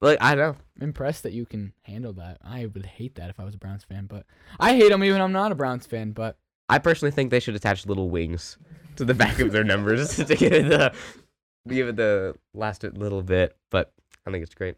Like 0.00 0.16
I 0.22 0.34
know. 0.34 0.56
I'm 0.80 0.84
impressed 0.88 1.22
that 1.24 1.32
you 1.32 1.44
can 1.44 1.74
handle 1.82 2.14
that. 2.14 2.38
I 2.42 2.64
would 2.64 2.86
hate 2.86 3.16
that 3.16 3.28
if 3.28 3.38
I 3.38 3.44
was 3.44 3.54
a 3.54 3.58
Browns 3.58 3.84
fan, 3.84 4.06
but 4.06 4.24
I 4.58 4.74
hate 4.74 4.90
them 4.90 5.04
even 5.04 5.20
I'm 5.20 5.32
not 5.32 5.52
a 5.52 5.54
Browns 5.54 5.86
fan. 5.86 6.12
But 6.12 6.38
I 6.68 6.78
personally 6.78 7.12
think 7.12 7.30
they 7.30 7.40
should 7.40 7.54
attach 7.56 7.86
little 7.86 8.10
wings 8.10 8.58
to 8.96 9.04
the 9.04 9.14
back 9.14 9.38
of 9.38 9.52
their 9.52 9.64
numbers 9.64 10.16
to 10.16 10.24
give 10.34 10.52
it 10.52 10.68
the 10.68 10.92
give 11.68 11.88
it 11.88 11.96
the 11.96 12.34
last 12.54 12.82
little 12.82 13.22
bit. 13.22 13.56
But 13.70 13.92
I 14.26 14.30
think 14.30 14.42
it's 14.42 14.54
great. 14.54 14.76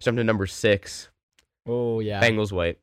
Jump 0.00 0.18
to 0.18 0.24
number 0.24 0.46
six. 0.46 1.08
oh 1.66 2.00
yeah, 2.00 2.20
Bengals 2.22 2.52
white. 2.52 2.78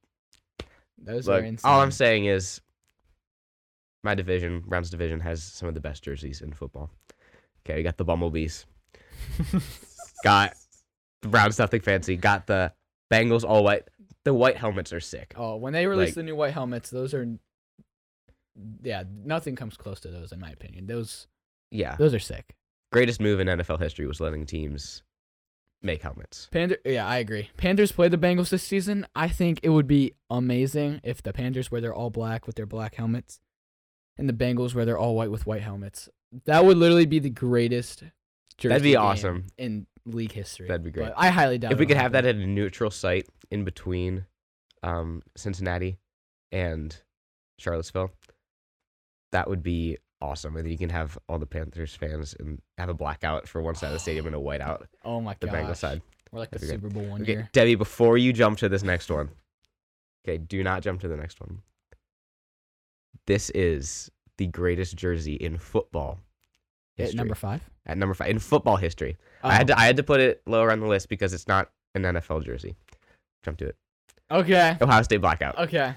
those 0.98 1.28
Look, 1.28 1.42
are 1.42 1.46
insane. 1.46 1.70
all 1.72 1.82
I'm 1.82 1.92
saying 1.92 2.26
is 2.26 2.62
my 4.04 4.16
division, 4.16 4.62
Browns 4.66 4.90
division, 4.90 5.20
has 5.20 5.44
some 5.44 5.68
of 5.68 5.76
the 5.76 5.82
best 5.82 6.04
jerseys 6.04 6.42
in 6.42 6.54
football. 6.54 6.90
Okay, 7.64 7.76
we 7.78 7.84
got 7.84 7.98
the 7.98 8.06
Bumblebees. 8.06 8.66
got 10.24 10.54
the 11.22 11.28
Browns 11.28 11.60
nothing 11.60 11.82
fancy. 11.82 12.16
Got 12.16 12.48
the 12.48 12.74
Bengals 13.12 13.44
all 13.44 13.64
white. 13.64 13.84
The 14.24 14.34
white 14.34 14.58
helmets 14.58 14.94
are 14.94 15.00
sick. 15.00 15.34
oh, 15.36 15.56
when 15.58 15.74
they 15.74 15.86
release 15.88 16.10
like- 16.10 16.16
the 16.16 16.24
new 16.24 16.36
white 16.36 16.54
helmets, 16.54 16.90
those 16.90 17.14
are 17.14 17.28
yeah, 18.84 19.04
nothing 19.24 19.56
comes 19.56 19.78
close 19.78 20.00
to 20.02 20.10
those 20.10 20.32
in 20.32 20.40
my 20.40 20.50
opinion. 20.52 20.88
Those 20.88 21.28
Yeah. 21.72 21.96
those 21.96 22.14
are 22.14 22.20
sick. 22.20 22.56
Greatest 22.92 23.22
move 23.22 23.40
in 23.40 23.48
NFL 23.48 23.80
history 23.80 24.06
was 24.06 24.20
letting 24.20 24.46
teams 24.46 25.04
make 25.82 26.02
helmets. 26.02 26.50
Yeah, 26.86 27.08
I 27.08 27.18
agree. 27.18 27.50
Panthers 27.58 27.92
play 27.92 28.08
the 28.10 28.18
Bengals 28.18 28.50
this 28.50 28.64
season. 28.64 29.08
I 29.16 29.30
think 29.30 29.60
it 29.64 29.70
would 29.70 29.88
be 29.88 30.14
amazing 30.30 31.00
if 31.04 31.24
the 31.24 31.34
Panthers 31.34 31.72
wear 31.72 31.82
their 31.82 31.94
all 31.94 32.10
black 32.10 32.46
with 32.46 32.56
their 32.56 32.66
black 32.66 32.96
helmets, 32.96 33.40
and 34.18 34.28
the 34.30 34.34
Bengals 34.34 34.76
wear 34.76 34.86
their 34.86 34.98
all 34.98 35.16
white 35.16 35.32
with 35.32 35.48
white 35.48 35.62
helmets. 35.62 36.08
That 36.46 36.66
would 36.66 36.78
literally 36.78 37.06
be 37.08 37.20
the 37.20 37.30
greatest. 37.30 38.04
Jersey 38.58 38.70
That'd 38.70 38.84
be 38.84 38.96
awesome. 38.96 39.48
in 39.58 39.88
league 40.06 40.34
history. 40.34 40.68
That'd 40.68 40.84
be 40.84 40.92
great. 40.92 41.06
But 41.08 41.14
I 41.18 41.30
highly 41.30 41.58
doubt 41.58 41.72
if 41.72 41.80
we 41.80 41.86
could 41.88 41.98
have 41.98 42.12
that 42.12 42.26
at 42.26 42.36
a 42.36 42.46
neutral 42.46 42.92
site 42.92 43.28
in 43.50 43.64
between 43.64 44.26
um, 44.84 45.24
Cincinnati 45.36 45.98
and 46.52 46.96
Charlottesville, 47.58 48.12
that 49.32 49.50
would 49.50 49.64
be 49.64 49.98
awesome. 50.22 50.56
And 50.56 50.66
then 50.66 50.72
you 50.72 50.78
can 50.78 50.90
have 50.90 51.18
all 51.28 51.40
the 51.40 51.46
Panthers 51.46 51.96
fans 51.96 52.36
and 52.40 52.62
have 52.78 52.90
a 52.90 52.94
blackout 52.94 53.48
for 53.48 53.62
one 53.62 53.76
side 53.76 53.88
of 53.88 53.94
the 53.94 54.00
stadium 54.00 54.28
and 54.28 54.36
a 54.36 54.40
whiteout 54.40 54.86
Oh 55.04 55.20
my 55.22 55.34
god. 55.34 55.40
the. 55.40 55.48
Bengals 55.48 55.78
side. 55.78 56.02
We're 56.32 56.40
like 56.40 56.52
the 56.52 56.60
That'd 56.60 56.82
be 56.82 56.88
Super 56.88 56.94
Bowl 56.94 57.10
one 57.10 57.22
Okay, 57.24 57.32
year. 57.34 57.50
Debbie, 57.52 57.76
before 57.76 58.18
you 58.18 58.32
jump 58.34 58.58
to 58.60 58.70
this 58.70 58.84
next 58.84 59.10
one, 59.10 59.30
okay, 60.26 60.38
do 60.38 60.64
not 60.64 60.82
jump 60.82 61.02
to 61.02 61.08
the 61.10 61.18
next 61.18 61.42
one. 61.42 61.60
This 63.28 63.50
is 63.52 64.10
the 64.38 64.48
greatest 64.48 64.96
jersey 64.96 65.34
in 65.36 65.58
football 65.58 66.20
History. 66.98 67.14
At 67.14 67.18
number 67.18 67.36
five. 67.36 67.62
at 67.86 67.98
number 67.98 68.14
five 68.14 68.30
in 68.30 68.40
football 68.40 68.76
history. 68.76 69.18
I 69.44 69.54
had 69.54 69.72
Oh, 69.72 69.74
to 69.74 69.80
I 69.80 69.86
had 69.86 69.98
to 69.98 70.04
put 70.04 70.20
it 70.20 70.42
lower 70.46 70.72
on 70.72 70.80
the 70.82 70.88
list 70.88 71.08
because 71.10 71.34
it's 71.34 71.48
not 71.48 71.70
an 71.96 72.04
NFL 72.04 72.44
jersey. 72.46 72.76
Jump 73.44 73.58
to 73.60 73.68
it. 73.68 73.76
okay. 74.30 74.78
Ohio 74.82 75.02
State 75.02 75.18
blackout. 75.22 75.58
Okay. 75.58 75.94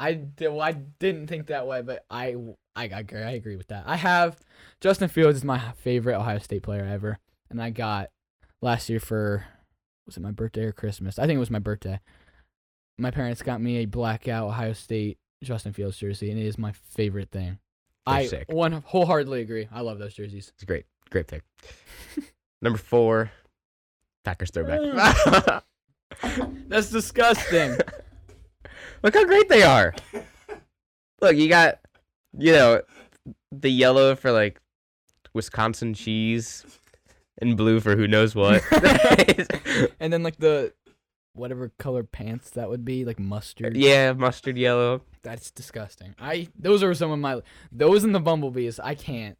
I 0.00 0.14
did, 0.14 0.48
well, 0.48 0.62
I 0.62 0.72
didn't 0.72 1.26
think 1.26 1.48
that 1.48 1.66
way, 1.66 1.82
but 1.82 2.04
I, 2.10 2.34
I, 2.74 2.84
I 2.84 3.00
agree. 3.00 3.22
I 3.22 3.32
agree 3.32 3.56
with 3.56 3.68
that. 3.68 3.84
I 3.86 3.96
have 3.96 4.40
Justin 4.80 5.08
Fields 5.08 5.38
is 5.38 5.44
my 5.44 5.58
favorite 5.82 6.16
Ohio 6.16 6.38
State 6.38 6.62
player 6.62 6.84
ever, 6.84 7.18
and 7.50 7.60
I 7.60 7.68
got 7.70 8.08
last 8.62 8.88
year 8.88 9.00
for 9.00 9.44
was 10.06 10.16
it 10.16 10.22
my 10.22 10.30
birthday 10.30 10.64
or 10.64 10.72
Christmas? 10.72 11.18
I 11.18 11.26
think 11.26 11.36
it 11.36 11.40
was 11.40 11.50
my 11.50 11.58
birthday. 11.58 12.00
My 12.98 13.10
parents 13.10 13.42
got 13.42 13.60
me 13.60 13.78
a 13.78 13.84
blackout 13.84 14.48
Ohio 14.48 14.72
State 14.72 15.18
Justin 15.42 15.72
Fields 15.74 15.98
jersey, 15.98 16.30
and 16.30 16.40
it 16.40 16.46
is 16.46 16.58
my 16.58 16.72
favorite 16.72 17.30
thing. 17.30 17.58
They're 18.06 18.14
I 18.14 18.26
sick. 18.26 18.46
one 18.50 18.72
wholeheartedly 18.72 19.42
agree. 19.42 19.68
I 19.70 19.82
love 19.82 19.98
those 19.98 20.14
jerseys. 20.14 20.50
It's 20.54 20.64
great. 20.64 20.86
Great 21.10 21.26
pick. 21.26 21.42
Number 22.62 22.78
four, 22.78 23.30
Packers 24.24 24.50
throwback. 24.50 25.62
That's 26.68 26.90
disgusting. 26.90 27.76
Look 29.02 29.14
how 29.14 29.24
great 29.24 29.48
they 29.48 29.62
are. 29.62 29.94
Look, 31.20 31.36
you 31.36 31.48
got, 31.48 31.80
you 32.38 32.52
know, 32.52 32.82
the 33.52 33.70
yellow 33.70 34.14
for 34.14 34.32
like 34.32 34.60
Wisconsin 35.34 35.94
cheese 35.94 36.64
and 37.38 37.56
blue 37.56 37.80
for 37.80 37.96
who 37.96 38.06
knows 38.06 38.34
what. 38.34 38.62
and 40.00 40.12
then 40.12 40.22
like 40.22 40.36
the 40.38 40.72
whatever 41.34 41.70
color 41.78 42.02
pants 42.02 42.50
that 42.50 42.68
would 42.68 42.84
be, 42.84 43.04
like 43.04 43.18
mustard. 43.18 43.76
yeah, 43.76 44.12
mustard 44.12 44.56
yellow. 44.56 45.02
That's 45.22 45.50
disgusting. 45.50 46.14
I 46.18 46.48
those 46.58 46.82
are 46.82 46.94
some 46.94 47.10
of 47.10 47.18
my 47.18 47.40
those 47.70 48.04
and 48.04 48.14
the 48.14 48.20
bumblebees. 48.20 48.80
I 48.80 48.94
can't. 48.94 49.36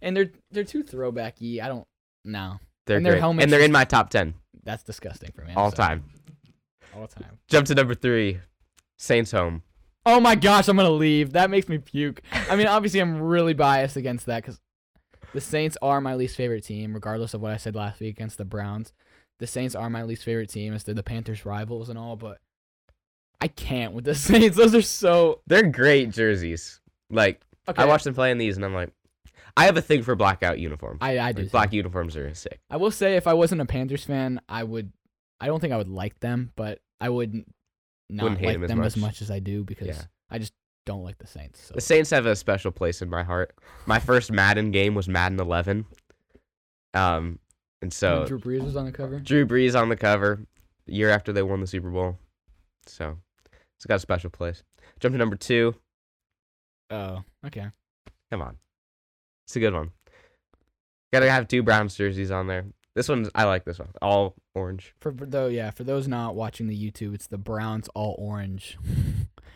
And 0.00 0.16
they're 0.16 0.30
they're 0.50 0.64
too 0.64 0.84
throwbacky. 0.84 1.60
I 1.60 1.68
don't 1.68 1.86
no. 2.24 2.60
They're 2.86 2.98
And 2.98 3.06
their 3.06 3.18
helmets 3.18 3.44
and 3.44 3.52
they're 3.52 3.60
in 3.60 3.72
my 3.72 3.84
top 3.84 4.10
10 4.10 4.34
That's 4.64 4.82
disgusting 4.82 5.30
for 5.34 5.42
me. 5.42 5.52
I'm 5.52 5.58
all 5.58 5.70
sorry. 5.70 5.88
time. 5.88 6.04
All 6.96 7.06
time. 7.06 7.38
Jump 7.48 7.66
to 7.68 7.74
number 7.74 7.94
three, 7.94 8.40
Saints 9.02 9.32
home. 9.32 9.62
Oh 10.06 10.20
my 10.20 10.36
gosh, 10.36 10.68
I'm 10.68 10.76
gonna 10.76 10.90
leave. 10.90 11.32
That 11.32 11.50
makes 11.50 11.68
me 11.68 11.78
puke. 11.78 12.22
I 12.48 12.54
mean, 12.54 12.68
obviously, 12.68 13.00
I'm 13.00 13.20
really 13.20 13.52
biased 13.52 13.96
against 13.96 14.26
that 14.26 14.42
because 14.42 14.60
the 15.34 15.40
Saints 15.40 15.76
are 15.82 16.00
my 16.00 16.14
least 16.14 16.36
favorite 16.36 16.62
team, 16.62 16.94
regardless 16.94 17.34
of 17.34 17.40
what 17.40 17.50
I 17.52 17.56
said 17.56 17.74
last 17.74 18.00
week 18.00 18.16
against 18.16 18.38
the 18.38 18.44
Browns. 18.44 18.92
The 19.40 19.46
Saints 19.48 19.74
are 19.74 19.90
my 19.90 20.04
least 20.04 20.22
favorite 20.24 20.50
team, 20.50 20.72
as 20.72 20.84
they're 20.84 20.94
the 20.94 21.02
Panthers' 21.02 21.44
rivals 21.44 21.88
and 21.88 21.98
all. 21.98 22.14
But 22.14 22.38
I 23.40 23.48
can't 23.48 23.92
with 23.92 24.04
the 24.04 24.14
Saints. 24.28 24.56
Those 24.56 24.74
are 24.74 24.82
so. 24.82 25.40
They're 25.48 25.68
great 25.68 26.10
jerseys. 26.10 26.80
Like 27.10 27.40
Okay. 27.68 27.82
I 27.82 27.86
watched 27.86 28.04
them 28.04 28.14
play 28.14 28.30
in 28.30 28.38
these, 28.38 28.54
and 28.56 28.64
I'm 28.64 28.74
like, 28.74 28.90
I 29.56 29.64
have 29.64 29.76
a 29.76 29.82
thing 29.82 30.04
for 30.04 30.14
blackout 30.14 30.60
uniforms. 30.60 30.98
I 31.00 31.18
I 31.18 31.32
do. 31.32 31.42
Like, 31.42 31.50
black 31.50 31.72
uniforms 31.72 32.16
are 32.16 32.32
sick. 32.34 32.60
I 32.70 32.76
will 32.76 32.92
say 32.92 33.16
if 33.16 33.26
I 33.26 33.34
wasn't 33.34 33.60
a 33.62 33.66
Panthers 33.66 34.04
fan, 34.04 34.40
I 34.48 34.62
would. 34.62 34.92
I 35.40 35.46
don't 35.46 35.58
think 35.58 35.72
I 35.72 35.76
would 35.76 35.88
like 35.88 36.20
them, 36.20 36.52
but 36.54 36.78
I 37.00 37.08
would 37.08 37.44
not 38.12 38.22
Wouldn't 38.24 38.40
hate 38.40 38.46
like 38.46 38.54
them 38.54 38.62
as 38.64 38.68
them 38.70 38.82
as 38.84 38.96
much. 38.96 39.22
as 39.22 39.30
I 39.30 39.38
do 39.40 39.64
because 39.64 39.88
Yeah. 39.88 40.02
I 40.30 40.38
just 40.38 40.52
don't 40.86 41.02
like 41.02 41.18
the 41.18 41.26
Saints. 41.26 41.62
So. 41.66 41.74
The 41.74 41.80
Saints 41.80 42.10
have 42.10 42.26
a 42.26 42.34
special 42.36 42.70
place 42.72 43.02
in 43.02 43.08
my 43.10 43.22
heart. 43.22 43.54
My 43.86 43.98
first 43.98 44.30
Madden 44.32 44.70
game 44.70 44.94
was 44.94 45.08
Madden 45.08 45.38
11. 45.40 45.86
Um, 46.94 47.38
and 47.80 47.92
so 47.92 48.26
Drew 48.26 48.38
Brees 48.38 48.62
was 48.64 48.76
on 48.76 48.84
the 48.84 48.92
cover. 48.92 49.18
Drew 49.20 49.46
Brees 49.46 49.80
on 49.80 49.88
the 49.88 49.96
cover, 49.96 50.40
the 50.86 50.94
year 50.94 51.10
after 51.10 51.32
they 51.32 51.42
won 51.42 51.60
the 51.60 51.66
Super 51.66 51.90
Bowl. 51.90 52.18
So 52.86 53.16
it's 53.76 53.86
got 53.86 53.96
a 53.96 54.00
special 54.00 54.30
place. 54.30 54.62
Jump 55.00 55.14
to 55.14 55.18
number 55.18 55.36
two. 55.36 55.74
Oh, 56.90 57.22
okay. 57.46 57.66
Come 58.30 58.42
on, 58.42 58.56
it's 59.46 59.56
a 59.56 59.60
good 59.60 59.72
one. 59.74 59.90
Gotta 61.12 61.30
have 61.30 61.48
two 61.48 61.62
Browns 61.62 61.94
jerseys 61.94 62.30
on 62.30 62.46
there. 62.46 62.64
This 62.94 63.08
one's 63.08 63.30
I 63.34 63.44
like 63.44 63.64
this 63.64 63.78
one. 63.78 63.88
All 64.02 64.34
orange. 64.54 64.94
For 65.00 65.12
for 65.12 65.26
though, 65.26 65.46
yeah, 65.46 65.70
for 65.70 65.84
those 65.84 66.06
not 66.08 66.34
watching 66.34 66.66
the 66.66 66.76
YouTube, 66.76 67.14
it's 67.14 67.26
the 67.26 67.38
Browns 67.38 67.88
all 67.94 68.14
orange. 68.18 68.76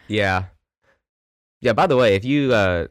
Yeah. 0.09 0.45
Yeah, 1.61 1.73
by 1.73 1.87
the 1.87 1.97
way, 1.97 2.15
if 2.15 2.25
you 2.25 2.53
uh 2.53 2.87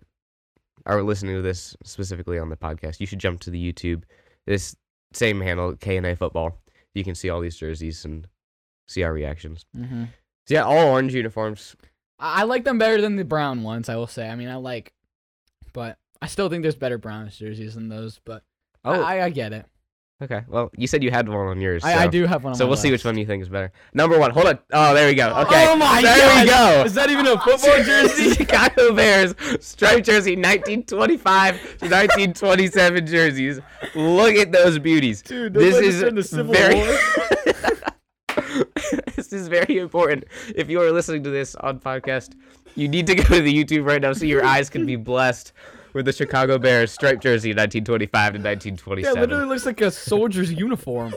are 0.86 1.02
listening 1.02 1.36
to 1.36 1.42
this 1.42 1.76
specifically 1.84 2.38
on 2.38 2.50
the 2.50 2.58
podcast, 2.58 3.00
you 3.00 3.08
should 3.08 3.20
jump 3.20 3.40
to 3.42 3.50
the 3.50 3.74
YouTube. 3.74 4.04
This 4.46 4.76
same 5.14 5.42
handle, 5.42 5.76
K 5.76 5.98
and 5.98 6.06
A 6.06 6.16
football. 6.16 6.62
You 6.94 7.04
can 7.04 7.16
see 7.16 7.30
all 7.30 7.42
these 7.42 7.58
jerseys 7.58 8.06
and 8.06 8.28
see 8.88 9.02
our 9.04 9.14
reactions. 9.14 9.66
mm-hmm. 9.76 10.06
So 10.48 10.54
yeah, 10.54 10.64
all 10.64 10.90
orange 10.90 11.14
uniforms. 11.16 11.76
I, 12.20 12.42
I 12.42 12.44
like 12.44 12.64
them 12.66 12.78
better 12.78 13.02
than 13.02 13.16
the 13.16 13.26
brown 13.26 13.64
ones. 13.64 13.90
I 13.90 13.96
will 13.96 14.08
say. 14.08 14.30
I 14.30 14.36
mean, 14.36 14.50
I 14.50 14.56
like, 14.56 14.94
but 15.74 15.98
I 16.22 16.28
still 16.28 16.50
think 16.50 16.62
there's 16.62 16.76
better 16.76 17.00
Browns 17.00 17.38
jerseys 17.38 17.74
than 17.76 17.90
those. 17.90 18.20
But 18.24 18.44
Oh, 18.84 19.02
I, 19.02 19.26
I 19.26 19.30
get 19.32 19.54
it. 19.54 19.66
Okay. 20.22 20.44
Well, 20.48 20.72
you 20.78 20.88
said 20.88 21.04
you 21.04 21.12
had 21.12 21.28
one 21.28 21.48
on 21.48 21.62
yours. 21.62 21.84
I, 21.84 22.04
I 22.04 22.08
do 22.08 22.26
have 22.26 22.44
one. 22.44 22.52
On 22.52 22.58
So 22.58 22.68
we'll 22.68 22.78
see 22.78 22.92
which 22.92 23.06
one 23.06 23.18
you 23.18 23.26
think 23.26 23.42
is 23.42 23.50
better. 23.50 23.72
Number 23.94 24.18
one. 24.20 24.32
Hold 24.32 24.48
on. 24.48 24.60
Oh, 24.72 24.94
there 24.94 25.08
we 25.08 25.14
go. 25.16 25.32
Oh 25.36 25.42
okay. 25.44 25.68
Oh 25.68 25.76
my 25.76 26.02
there 26.02 26.44
we 26.44 26.50
go. 26.50 26.84
Is 26.86 26.94
that 26.94 27.10
even 27.10 27.28
a 27.28 27.40
football 27.40 27.84
jersey? 27.84 28.34
Chicago 28.34 28.94
Bears 28.94 29.36
striped 29.60 30.06
jersey, 30.06 30.36
1925 30.36 31.56
to 31.56 31.86
1927 31.86 33.08
jerseys. 33.08 33.60
Look 33.96 34.36
at 34.36 34.52
those 34.52 34.80
beauties. 34.80 35.22
Dude, 35.22 35.54
this 35.54 35.76
is 35.76 36.02
in 36.02 36.16
the 36.16 36.24
Civil 36.24 36.54
very. 36.54 36.76
War. 36.76 36.98
this 39.16 39.34
is 39.34 39.48
very 39.48 39.78
important. 39.78 40.26
If 40.56 40.70
you 40.70 40.82
are 40.82 40.92
listening 40.92 41.24
to 41.24 41.30
this 41.30 41.56
on 41.56 41.80
podcast, 41.80 42.34
you 42.76 42.88
need 42.88 43.08
to 43.08 43.16
go 43.16 43.24
to 43.24 43.42
the 43.42 43.54
YouTube 43.54 43.86
right 43.86 44.02
now 44.02 44.14
so 44.14 44.26
your 44.26 44.44
eyes 44.44 44.70
can 44.70 44.86
be 44.86 44.96
blessed 44.96 45.54
with 45.96 46.06
the 46.06 46.14
Chicago 46.14 46.60
Bears 46.60 46.92
striped 46.92 47.24
jersey, 47.24 47.50
1925 47.50 48.34
to 48.34 48.40
Yeah, 48.40 48.44
1927. 48.44 49.18
it 49.18 49.22
literally 49.22 49.46
looks 49.50 49.66
like 49.66 49.82
a 49.82 49.90
soldier's 49.90 50.52
uniform. 50.54 51.16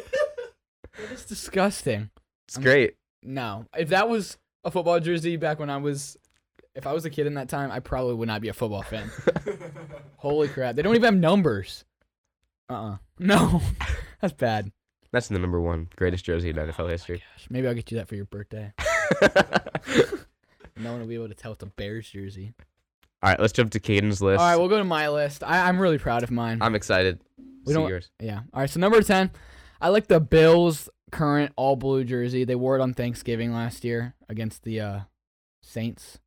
It's 1.13 1.25
disgusting. 1.27 2.11
it's 2.47 2.57
great. 2.57 2.95
No, 3.23 3.67
if 3.77 3.91
that 3.91 4.09
was 4.09 4.39
a 4.65 4.71
football 4.71 4.99
jersey 5.01 5.37
back 5.37 5.59
when 5.59 5.69
I 5.69 5.77
was, 5.77 6.17
if 6.75 6.87
I 6.87 6.93
was 6.93 7.05
a 7.05 7.11
kid 7.11 7.27
in 7.27 7.35
that 7.35 7.49
time, 7.49 7.71
I 7.71 7.81
probably 7.81 8.15
would 8.15 8.29
not 8.29 8.41
be 8.41 8.49
a 8.49 8.53
football 8.53 8.83
fan. 8.83 9.11
Holy 10.17 10.49
crap! 10.49 10.77
They 10.77 10.83
don't 10.83 10.95
even 10.95 11.05
have 11.15 11.21
numbers. 11.21 11.85
Uh 12.71 12.73
uh 12.73 12.97
No, 13.19 13.61
that's 14.21 14.33
bad. 14.35 14.71
That's 15.11 15.29
the 15.29 15.39
number 15.39 15.61
one 15.61 15.89
greatest 15.97 16.25
jersey 16.25 16.51
in 16.51 16.57
NFL 16.57 16.91
history. 16.91 17.19
Gosh, 17.37 17.47
maybe 17.51 17.67
I'll 17.67 17.75
get 17.75 17.91
you 17.91 17.97
that 17.99 18.09
for 18.09 18.15
your 18.15 18.27
birthday. 18.27 18.73
No 20.81 20.93
one 20.93 21.01
will 21.01 21.09
be 21.09 21.17
able 21.17 21.29
to 21.29 21.35
tell 21.35 21.53
it's 21.53 21.63
a 21.65 21.67
Bears 21.67 22.09
jersey. 22.09 22.53
All 23.23 23.31
right, 23.31 23.41
let's 23.41 23.53
jump 23.53 23.73
to 23.73 23.81
Caden's 23.81 24.23
list. 24.23 24.41
All 24.41 24.47
right, 24.49 24.57
we'll 24.57 24.69
go 24.69 24.79
to 24.79 24.85
my 24.85 25.09
list. 25.09 25.43
I, 25.43 25.69
I'm 25.69 25.81
really 25.81 25.99
proud 25.99 26.23
of 26.23 26.31
mine. 26.31 26.59
I'm 26.61 26.75
excited. 26.75 27.21
We 27.65 27.73
See 27.73 27.75
don't- 27.75 27.89
yours. 27.89 28.11
Yeah. 28.21 28.41
All 28.55 28.61
right. 28.61 28.71
So 28.71 28.79
number 28.81 29.03
ten, 29.03 29.31
I 29.81 29.89
like 29.89 30.07
the 30.07 30.21
Bills 30.21 30.89
current 31.11 31.53
all 31.57 31.75
blue 31.77 32.05
jersey. 32.05 32.45
They 32.45 32.55
wore 32.55 32.77
it 32.79 32.81
on 32.83 32.95
Thanksgiving 32.95 33.53
last 33.53 33.85
year 33.85 34.15
against 34.29 34.63
the 34.63 34.81
uh, 34.81 35.01
Saints. 35.63 36.19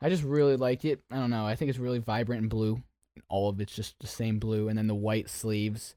I 0.00 0.08
just 0.08 0.22
really 0.22 0.56
like 0.56 0.84
it. 0.84 1.00
I 1.10 1.16
don't 1.16 1.30
know. 1.30 1.44
I 1.44 1.56
think 1.56 1.68
it's 1.70 1.78
really 1.78 1.98
vibrant 1.98 2.42
and 2.42 2.50
blue. 2.50 2.82
All 3.28 3.48
of 3.48 3.60
it's 3.60 3.74
just 3.74 3.96
the 3.98 4.06
same 4.06 4.38
blue, 4.38 4.68
and 4.68 4.78
then 4.78 4.86
the 4.86 4.94
white 4.94 5.28
sleeves 5.28 5.96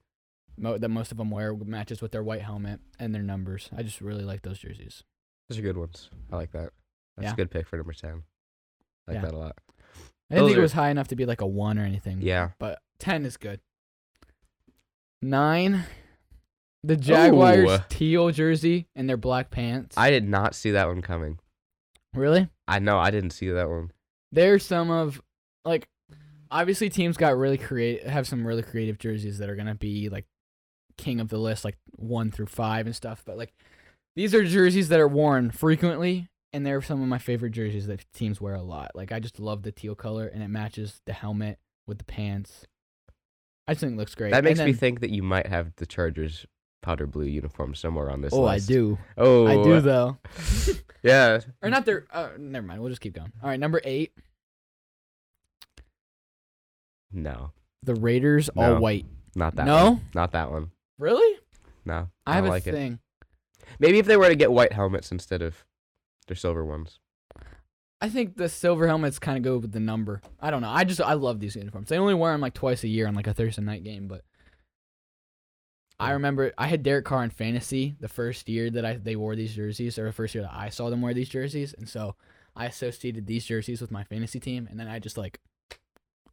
mo- 0.58 0.80
that 0.80 0.90
most 0.90 1.12
of 1.12 1.18
them 1.20 1.30
wear 1.30 1.54
matches 1.54 2.02
with 2.02 2.12
their 2.12 2.24
white 2.24 2.42
helmet 2.42 2.80
and 3.00 3.14
their 3.14 3.22
numbers. 3.22 3.70
I 3.78 3.84
just 3.84 4.02
really 4.02 4.24
like 4.24 4.42
those 4.42 4.58
jerseys. 4.58 5.04
Those 5.48 5.60
are 5.60 5.62
good 5.62 5.78
ones. 5.78 6.10
I 6.32 6.38
like 6.38 6.52
that. 6.54 6.72
That's 7.18 7.28
Yeah. 7.28 7.34
a 7.34 7.36
good 7.36 7.52
pick 7.52 7.68
for 7.68 7.78
number 7.78 7.94
ten. 7.94 8.24
I 9.08 9.12
like 9.12 9.22
Yeah. 9.22 9.30
that 9.30 9.36
a 9.36 9.38
lot. 9.38 9.58
I 10.32 10.36
didn't 10.36 10.44
Those 10.44 10.50
think 10.50 10.58
are- 10.58 10.62
it 10.62 10.64
was 10.64 10.74
high 10.74 10.90
enough 10.90 11.10
to 11.10 11.16
be 11.16 11.26
like 11.26 11.42
a 11.42 11.46
one 11.48 11.78
or 11.78 11.84
anything. 11.84 12.22
Yeah. 12.22 12.52
but 12.58 12.80
ten 13.00 13.26
is 13.26 13.36
good. 13.38 13.60
Nine, 15.22 15.84
the 16.84 16.96
Jaguars 16.98 17.70
Ooh. 17.70 17.78
teal 17.90 18.32
jersey 18.32 18.88
and 18.96 19.08
their 19.08 19.18
black 19.18 19.52
pants. 19.52 19.96
I 19.98 20.10
did 20.10 20.28
not 20.28 20.56
see 20.56 20.72
that 20.72 20.88
one 20.88 21.02
coming. 21.02 21.38
really. 22.16 22.50
I 22.68 22.80
know 22.80 22.98
I 22.98 23.12
didn't 23.12 23.32
see 23.32 23.50
that 23.50 23.70
one. 23.70 23.92
There's 24.32 24.66
some 24.66 24.90
of 24.90 25.22
like 25.66 25.88
obviously 26.50 26.90
teams 26.90 27.18
got 27.18 27.38
really 27.38 27.58
creative 27.58 28.08
have 28.10 28.28
some 28.28 28.46
really 28.48 28.64
creative 28.64 28.98
jerseys 28.98 29.38
that 29.40 29.50
are 29.50 29.56
gonna 29.56 29.76
be 29.76 30.10
like 30.10 30.26
king 30.98 31.20
of 31.20 31.28
the 31.30 31.38
list, 31.38 31.64
like 31.66 31.78
one 31.98 32.32
through 32.32 32.46
five 32.48 32.86
and 32.86 32.96
stuff. 32.96 33.22
But 33.26 33.38
like 33.38 33.54
these 34.16 34.34
are 34.34 34.44
jerseys 34.44 34.88
that 34.90 35.00
are 35.00 35.08
worn 35.08 35.52
frequently 35.52 36.30
and 36.54 36.66
they're 36.66 36.82
some 36.82 37.02
of 37.02 37.08
my 37.08 37.18
favorite 37.18 37.52
jerseys 37.52 37.88
that 37.88 38.06
teams 38.14 38.42
wear 38.42 38.56
a 38.56 38.62
lot. 38.62 38.92
Like 38.96 39.12
I 39.12 39.20
just 39.20 39.40
love 39.40 39.64
the 39.64 39.72
teal 39.72 39.96
color 39.96 40.28
and 40.28 40.44
it 40.44 40.48
matches 40.50 41.02
the 41.06 41.14
helmet 41.14 41.60
with 41.88 41.98
the 41.98 42.04
pants. 42.06 42.66
I 43.68 43.74
just 43.74 43.82
think 43.82 43.94
it 43.94 43.98
looks 43.98 44.16
great. 44.16 44.32
That 44.32 44.44
makes 44.44 44.60
me 44.60 44.74
think 44.74 45.00
that 45.02 45.12
you 45.12 45.24
might 45.24 45.48
have 45.48 45.72
the 45.78 45.86
Chargers 45.86 46.46
powder 46.82 47.06
blue 47.08 47.26
uniform 47.26 47.76
somewhere 47.76 48.10
on 48.10 48.22
this 48.22 48.34
Oh, 48.34 48.42
list. 48.42 48.70
I 48.70 48.74
do. 48.74 48.98
Oh, 49.18 49.48
I 49.48 49.64
do 49.64 49.82
though. 49.82 50.18
Yeah. 51.04 51.40
or 51.64 51.70
not 51.70 51.86
their 51.86 52.06
uh 52.12 52.30
never 52.38 52.66
mind, 52.68 52.80
we'll 52.82 52.90
just 52.90 53.02
keep 53.02 53.14
going. 53.14 53.32
All 53.42 53.50
right, 53.50 53.60
number 53.60 53.82
8. 53.84 54.12
No, 57.12 57.52
The 57.84 57.96
Raiders 57.96 58.50
No. 58.56 58.76
all 58.76 58.80
white. 58.82 59.06
not 59.36 59.56
that. 59.56 59.66
no, 59.66 59.92
one. 59.92 60.02
not 60.14 60.32
that 60.32 60.52
one. 60.52 60.72
really? 60.98 61.40
No, 61.86 62.10
I 62.28 62.34
have 62.36 62.44
don't 62.44 62.50
a 62.50 62.54
like 62.54 62.68
it. 62.68 62.72
thing. 62.74 63.00
Maybe 63.80 63.98
if 64.00 64.06
they 64.06 64.18
were 64.18 64.30
to 64.30 64.36
get 64.36 64.52
white 64.52 64.72
helmets 64.74 65.12
instead 65.12 65.42
of 65.42 65.66
their 66.28 66.36
silver 66.36 66.66
ones. 66.66 67.00
I 68.02 68.10
think 68.10 68.36
the 68.36 68.50
silver 68.50 68.88
helmets 68.88 69.20
kind 69.20 69.38
of 69.38 69.44
go 69.44 69.58
with 69.60 69.72
the 69.72 69.80
number. 69.80 70.22
I 70.40 70.50
don't 70.50 70.64
know. 70.64 70.70
I 70.70 70.84
just 70.84 71.00
I 71.00 71.14
love 71.14 71.40
these 71.40 71.56
uniforms. 71.56 71.90
They 71.90 72.00
only 72.00 72.16
wear 72.16 72.32
them 72.32 72.42
like 72.42 72.56
twice 72.56 72.84
a 72.84 72.88
year 72.88 73.08
on 73.08 73.14
like 73.14 73.28
a 73.28 73.34
Thursday 73.34 73.62
night 73.62 73.84
game, 73.84 74.08
but 74.08 74.24
I 76.00 76.08
hmm. 76.08 76.14
remember 76.14 76.52
I 76.58 76.68
had 76.68 76.82
Derek 76.82 77.06
Carr 77.06 77.24
in 77.24 77.30
fantasy 77.30 77.96
the 78.00 78.08
first 78.08 78.50
year 78.50 78.72
that 78.72 78.84
I 78.84 78.98
they 78.98 79.16
wore 79.16 79.36
these 79.36 79.56
jerseys, 79.56 80.00
or 80.00 80.06
the 80.06 80.12
first 80.12 80.34
year 80.34 80.44
that 80.44 80.54
I 80.54 80.70
saw 80.70 80.90
them 80.90 81.02
wear 81.02 81.14
these 81.14 81.30
jerseys, 81.30 81.76
and 81.78 81.88
so 81.88 82.16
I 82.56 82.66
associated 82.66 83.28
these 83.28 83.46
jerseys 83.46 83.82
with 83.82 83.92
my 83.92 84.04
fantasy 84.04 84.40
team, 84.40 84.68
and 84.70 84.80
then 84.80 84.88
I 84.88 84.98
just 84.98 85.18
like, 85.18 85.40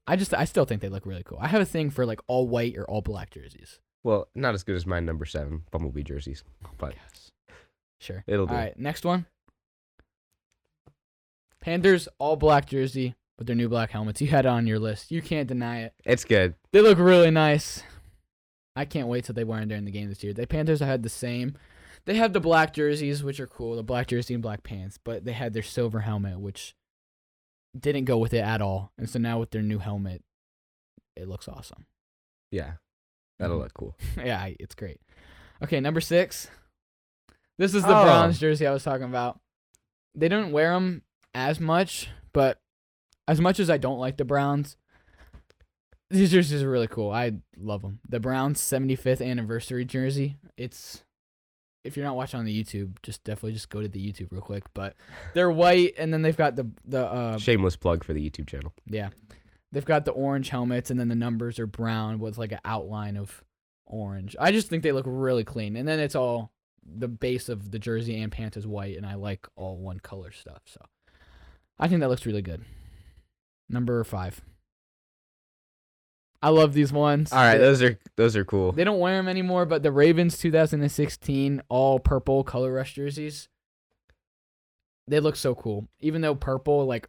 I 0.07 0.17
just 0.17 0.33
I 0.33 0.47
still 0.47 0.65
think 0.65 0.81
they 0.81 0.89
look 0.89 1.05
really 1.05 1.23
cool. 1.23 1.39
I 1.39 1.49
have 1.49 1.61
a 1.61 1.67
thing 1.67 1.91
for 1.91 2.07
like 2.07 2.21
all 2.29 2.49
white 2.49 2.79
or 2.79 2.85
all 2.87 3.03
black 3.03 3.31
jerseys. 3.31 3.79
Well, 4.05 4.29
not 4.35 4.55
as 4.55 4.63
good 4.63 4.77
as 4.77 4.87
my 4.87 5.01
number 5.01 5.27
seven 5.27 5.65
Bumblebee 5.71 6.03
jerseys, 6.03 6.45
oh 6.65 6.71
but 6.79 6.95
Yes. 6.95 7.31
Sure. 8.01 8.25
it'll 8.27 8.47
do. 8.47 8.55
All 8.55 8.59
right, 8.59 8.79
next 8.79 9.05
one. 9.05 9.27
Panthers 11.69 12.09
all 12.19 12.35
black 12.37 12.65
jersey 12.67 13.15
with 13.37 13.47
their 13.47 13.55
new 13.55 13.69
black 13.69 13.91
helmets. 13.91 14.23
You 14.23 14.29
had 14.29 14.47
it 14.47 14.49
on 14.49 14.67
your 14.67 14.79
list. 14.79 15.11
You 15.11 15.21
can't 15.21 15.47
deny 15.47 15.83
it. 15.83 15.93
It's 16.05 16.25
good. 16.25 16.55
They 16.73 16.81
look 16.81 16.97
really 16.99 17.31
nice. 17.31 17.83
I 18.75 18.87
can't 18.87 19.09
wait 19.09 19.25
till 19.25 19.35
they 19.35 19.45
wear 19.45 19.61
them 19.61 19.69
during 19.69 19.85
the 19.85 19.91
game 19.91 20.09
this 20.09 20.25
year. 20.25 20.33
The 20.33 20.47
Panthers 20.47 20.81
had 20.81 21.03
the 21.03 21.11
same. 21.11 21.59
They 22.07 22.15
have 22.15 22.33
the 22.33 22.41
black 22.41 22.73
jerseys, 22.73 23.23
which 23.23 23.39
are 23.39 23.47
cool, 23.47 23.77
the 23.77 23.83
black 23.83 24.07
jersey 24.07 24.33
and 24.33 24.43
black 24.43 24.63
pants, 24.63 24.99
but 25.05 25.27
they 25.27 25.33
had 25.33 25.53
their 25.53 25.63
silver 25.63 26.01
helmet, 26.01 26.41
which 26.41 26.75
didn't 27.79 28.07
go 28.07 28.17
with 28.17 28.33
it 28.33 28.39
at 28.39 28.63
all. 28.63 28.93
And 28.97 29.11
so 29.11 29.19
now 29.19 29.39
with 29.39 29.51
their 29.51 29.61
new 29.61 29.79
helmet, 29.79 30.23
it 31.17 31.29
looks 31.29 31.49
awesome. 31.49 31.85
Yeah, 32.51 32.75
that'll 33.39 33.59
Mhm. 33.59 33.63
look 33.63 33.75
cool. 33.75 33.95
yeah, 34.17 34.49
it's 34.59 34.75
great. 34.75 35.03
Okay, 35.63 35.81
number 35.81 36.01
six. 36.01 36.49
This 37.59 37.75
is 37.75 37.83
the 37.83 37.89
Oh. 37.95 38.05
Browns 38.05 38.39
jersey 38.41 38.67
I 38.67 38.73
was 38.73 38.85
talking 38.85 39.05
about. 39.07 39.39
They 40.15 40.29
don't 40.29 40.51
wear 40.53 40.73
them 40.73 41.03
as 41.35 41.61
much, 41.61 42.09
but 42.33 42.61
as 43.27 43.41
much 43.41 43.61
as 43.61 43.71
I 43.71 43.77
don't 43.79 43.99
like 43.99 44.17
the 44.17 44.25
Browns, 44.25 44.77
these 46.11 46.31
jerseys 46.31 46.63
are 46.63 46.71
really 46.71 46.87
cool. 46.89 47.11
I 47.11 47.33
love 47.57 47.83
them. 47.83 48.01
The 48.09 48.21
Browns 48.21 48.61
75th 48.61 49.25
anniversary 49.25 49.85
jersey. 49.85 50.37
It's 50.57 51.03
if 51.85 51.97
you're 51.97 52.07
not 52.07 52.17
watching 52.17 52.39
on 52.41 52.45
the 52.45 52.65
YouTube, 52.65 52.97
just 53.03 53.23
definitely 53.25 53.53
just 53.53 53.69
go 53.71 53.81
to 53.81 53.89
the 53.89 54.01
YouTube 54.01 54.33
real 54.33 54.41
quick. 54.43 54.65
But 54.75 54.95
they're 55.35 55.51
white, 55.51 55.95
and 55.99 56.13
then 56.13 56.23
they've 56.23 56.37
got 56.37 56.57
the 56.57 56.71
the 56.85 57.05
uh, 57.07 57.39
Shameless 57.39 57.77
plug 57.77 58.05
for 58.05 58.13
the 58.15 58.31
YouTube 58.31 58.49
channel. 58.49 58.73
yeah. 58.87 59.11
They've 59.71 59.85
got 59.85 60.07
the 60.07 60.13
orange 60.13 60.49
helmets 60.49 60.91
and 60.91 60.99
then 60.99 61.09
the 61.09 61.15
numbers 61.15 61.59
are 61.59 61.67
brown 61.67 62.21
with 62.21 62.39
like 62.39 62.53
an 62.53 62.61
outline 62.65 63.19
of 63.19 63.45
orange. 63.85 64.35
I 64.41 64.51
just 64.51 64.69
think 64.69 64.83
they 64.83 64.93
look 64.93 65.05
really 65.07 65.45
clean. 65.45 65.77
And 65.77 65.87
then 65.87 66.01
it's 66.01 66.15
all 66.15 66.53
the 66.83 67.07
base 67.07 67.51
of 67.51 67.71
the 67.71 67.79
jersey 67.79 68.19
and 68.19 68.33
pants 68.33 68.57
is 68.57 68.67
white 68.67 68.97
and 68.97 69.05
I 69.05 69.17
like 69.17 69.47
all 69.57 69.77
one 69.77 70.01
color 70.01 70.33
stuff. 70.33 70.63
So 70.65 70.81
I 71.79 71.89
think 71.89 72.01
that 72.01 72.09
looks 72.09 72.27
really 72.27 72.43
good. 72.43 72.65
Number 73.69 74.03
5. 74.05 74.41
I 76.41 76.51
love 76.51 76.73
these 76.73 76.93
ones. 76.93 77.33
All 77.33 77.39
right, 77.39 77.59
They- 77.59 77.65
those 77.65 77.83
are 77.83 77.99
those 78.17 78.37
are 78.37 78.45
cool. 78.45 78.71
they 78.73 78.85
don't 78.85 79.01
wear 79.01 79.17
them 79.17 79.29
anymore, 79.29 79.67
but 79.67 79.83
the 79.83 79.91
Ravens 79.91 80.39
2016 80.39 81.63
all 81.69 81.99
purple 81.99 82.45
color 82.45 82.73
rush 82.73 82.95
jerseys, 82.95 83.49
they 85.09 85.19
look 85.19 85.35
so 85.37 85.55
cool. 85.55 85.89
Even 85.99 86.21
though 86.21 86.35
purple, 86.37 86.85
like, 86.87 87.09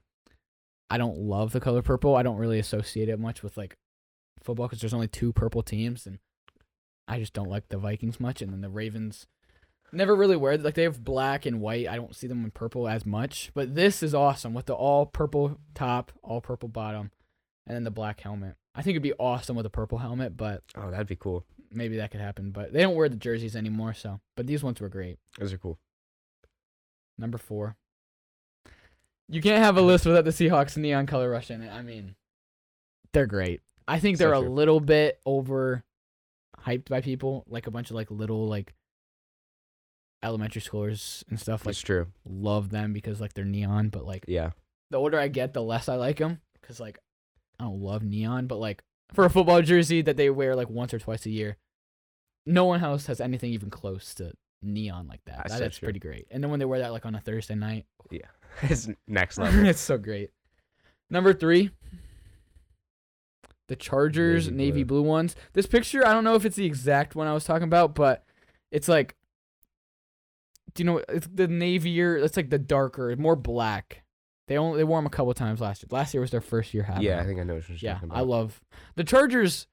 I 0.89 0.97
don't 0.97 1.19
love 1.19 1.51
the 1.51 1.59
color 1.59 1.83
purple. 1.83 2.15
I 2.15 2.23
don't 2.23 2.37
really 2.37 2.57
associate 2.57 3.07
it 3.09 3.19
much 3.19 3.43
with 3.43 3.55
like 3.55 3.77
football 4.41 4.67
because 4.67 4.81
there's 4.81 4.93
only 4.95 5.07
two 5.07 5.31
purple 5.31 5.61
teams, 5.61 6.07
and 6.07 6.17
I 7.07 7.19
just 7.19 7.33
don't 7.33 7.49
like 7.49 7.67
the 7.69 7.77
Vikings 7.77 8.19
much. 8.19 8.41
And 8.41 8.51
then 8.51 8.61
the 8.61 8.69
Ravens 8.69 9.27
never 9.91 10.15
really 10.15 10.35
wear 10.35 10.57
like 10.57 10.75
they 10.75 10.83
have 10.83 11.03
black 11.03 11.45
and 11.45 11.61
white. 11.61 11.87
I 11.87 11.95
don't 11.95 12.15
see 12.15 12.27
them 12.27 12.43
in 12.43 12.51
purple 12.51 12.87
as 12.87 13.05
much, 13.05 13.51
but 13.53 13.75
this 13.75 14.01
is 14.03 14.13
awesome 14.13 14.53
with 14.53 14.65
the 14.67 14.73
all 14.75 15.05
purple 15.05 15.59
top, 15.73 16.11
all 16.23 16.41
purple 16.41 16.69
bottom, 16.69 17.11
and 17.67 17.75
then 17.75 17.83
the 17.83 17.91
black 17.91 18.21
helmet. 18.21 18.55
I 18.75 18.81
think 18.81 18.93
it'd 18.93 19.03
be 19.03 19.13
awesome 19.13 19.55
with 19.55 19.65
a 19.65 19.69
purple 19.69 19.97
helmet, 19.97 20.37
but 20.37 20.63
Oh, 20.75 20.91
that'd 20.91 21.07
be 21.07 21.15
cool. 21.15 21.45
maybe 21.71 21.97
that 21.97 22.11
could 22.11 22.21
happen. 22.21 22.51
But 22.51 22.71
they 22.73 22.81
don't 22.81 22.95
wear 22.95 23.09
the 23.09 23.15
jerseys 23.15 23.55
anymore, 23.55 23.93
so. 23.93 24.19
But 24.35 24.47
these 24.47 24.63
ones 24.63 24.79
were 24.79 24.89
great. 24.89 25.17
Those 25.37 25.53
are 25.53 25.57
cool. 25.57 25.79
Number 27.17 27.37
four. 27.37 27.75
You 29.27 29.41
can't 29.41 29.63
have 29.63 29.77
a 29.77 29.81
list 29.81 30.05
without 30.05 30.25
the 30.25 30.31
Seahawks 30.31 30.77
neon 30.77 31.05
color 31.05 31.29
rush 31.29 31.51
in 31.51 31.61
it. 31.61 31.71
I 31.71 31.81
mean, 31.83 32.15
they're 33.13 33.27
great. 33.27 33.61
I 33.87 33.99
think 33.99 34.17
they're 34.17 34.33
a 34.33 34.39
little 34.39 34.79
bit 34.79 35.19
over 35.25 35.83
hyped 36.65 36.89
by 36.89 37.01
people, 37.01 37.43
like 37.47 37.67
a 37.67 37.71
bunch 37.71 37.89
of 37.89 37.95
like 37.95 38.09
little 38.11 38.47
like 38.47 38.73
elementary 40.23 40.61
schoolers 40.61 41.23
and 41.29 41.39
stuff. 41.39 41.61
Like 41.65 41.75
That's 41.75 41.81
true. 41.81 42.07
love 42.27 42.69
them 42.69 42.93
because 42.93 43.21
like 43.21 43.33
they're 43.33 43.45
neon, 43.45 43.89
but 43.89 44.05
like 44.05 44.25
Yeah. 44.27 44.51
the 44.91 44.97
older 44.97 45.19
I 45.19 45.27
get, 45.27 45.53
the 45.53 45.61
less 45.63 45.87
I 45.89 45.95
like 45.95 46.17
them 46.17 46.41
because 46.61 46.79
like 46.79 46.99
I 47.59 47.63
don't 47.65 47.81
love 47.81 48.03
neon, 48.03 48.47
but 48.47 48.57
like 48.59 48.83
for 49.13 49.25
a 49.25 49.29
football 49.29 49.61
jersey 49.61 50.01
that 50.01 50.17
they 50.17 50.29
wear 50.29 50.55
like 50.55 50.69
once 50.69 50.93
or 50.93 50.99
twice 50.99 51.25
a 51.25 51.29
year, 51.29 51.57
no 52.45 52.65
one 52.65 52.83
else 52.83 53.05
has 53.07 53.19
anything 53.21 53.51
even 53.53 53.69
close 53.69 54.13
to 54.15 54.33
neon 54.61 55.07
like 55.07 55.21
that. 55.25 55.37
That's 55.37 55.51
That- 55.53 55.57
so 55.57 55.63
That's 55.63 55.77
true. 55.77 55.85
pretty 55.87 55.99
great. 55.99 56.27
And 56.31 56.43
then 56.43 56.51
when 56.51 56.59
they 56.59 56.65
wear 56.65 56.79
that 56.79 56.91
like 56.91 57.05
on 57.05 57.15
a 57.15 57.19
Thursday 57.21 57.55
night, 57.55 57.85
Yeah. 58.11 58.27
it's 58.63 58.89
next 59.07 59.37
level. 59.39 59.65
it's 59.65 59.79
so 59.79 59.97
great. 59.97 60.31
Number 61.09 61.33
three, 61.33 61.71
the 63.67 63.75
Chargers 63.75 64.47
Navy 64.47 64.57
navy 64.57 64.83
blue. 64.83 65.01
ones. 65.01 65.35
This 65.53 65.67
picture, 65.67 66.05
I 66.05 66.13
don't 66.13 66.23
know 66.23 66.35
if 66.35 66.45
it's 66.45 66.55
the 66.55 66.65
exact 66.65 67.15
one 67.15 67.27
I 67.27 67.33
was 67.33 67.45
talking 67.45 67.63
about, 67.67 67.93
but 67.95 68.23
it's 68.71 68.87
like, 68.87 69.15
you 70.77 70.85
know? 70.85 71.01
It's 71.09 71.27
the 71.27 71.47
navier. 71.47 72.23
It's 72.23 72.37
like 72.37 72.49
the 72.49 72.59
darker, 72.59 73.15
more 73.15 73.35
black. 73.35 74.03
They 74.47 74.57
only 74.57 74.77
they 74.77 74.83
wore 74.83 74.97
them 74.97 75.05
a 75.05 75.11
couple 75.11 75.33
times 75.33 75.61
last 75.61 75.83
year. 75.83 75.89
Last 75.91 76.13
year 76.13 76.21
was 76.21 76.31
their 76.31 76.41
first 76.41 76.73
year 76.73 76.83
having. 76.83 77.03
yeah, 77.03 77.19
I 77.19 77.25
think 77.25 77.39
I 77.39 77.43
know 77.43 77.55
what 77.55 77.69
you're 77.69 77.77
yeah. 77.79 77.93
talking 77.93 78.09
about. 78.09 78.17
I 78.17 78.21
love 78.21 78.61
the 78.95 79.03
Chargers. 79.03 79.67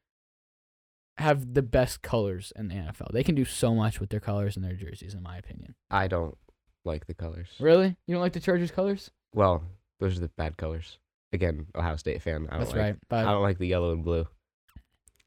Have 1.19 1.55
the 1.55 1.63
best 1.63 2.03
colors 2.03 2.53
in 2.57 2.69
the 2.69 2.75
NFL. 2.75 3.11
They 3.11 3.25
can 3.25 3.35
do 3.35 3.47
so 3.47 3.75
much 3.75 4.01
with 4.01 4.11
their 4.11 4.21
colors 4.21 4.55
and 4.55 4.63
their 4.63 4.75
jerseys, 4.75 5.15
in 5.15 5.23
my 5.23 5.39
opinion. 5.39 5.75
I 5.91 6.09
don't 6.09 6.37
like 6.85 7.07
the 7.07 7.15
colors. 7.15 7.49
Really, 7.59 7.97
you 8.07 8.15
don't 8.15 8.21
like 8.21 8.35
the 8.35 8.41
Chargers 8.41 8.71
colors? 8.71 9.11
Well, 9.35 9.63
those 9.99 10.19
are 10.19 10.21
the 10.21 10.29
bad 10.29 10.59
colors. 10.59 10.99
Again, 11.33 11.69
Ohio 11.75 11.97
State 11.97 12.21
fan. 12.21 12.47
I 12.51 12.51
don't 12.51 12.61
That's 12.61 12.73
like, 12.73 12.81
right. 12.81 12.97
But 13.09 13.27
I 13.27 13.33
don't 13.33 13.43
like 13.43 13.57
the 13.57 13.67
yellow 13.67 13.93
and 13.93 14.05
blue. 14.05 14.27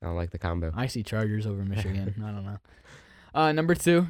I 0.01 0.05
don't 0.05 0.15
like 0.15 0.29
the 0.32 0.38
combo. 0.38 0.71
I 0.75 0.88
see 0.88 1.03
Chargers 1.03 1.45
over 1.45 1.63
Michigan. 1.63 2.13
I 2.23 2.32
don't 2.32 2.45
know. 2.45 2.58
Uh, 3.34 3.51
number 3.51 3.75
two, 3.75 4.08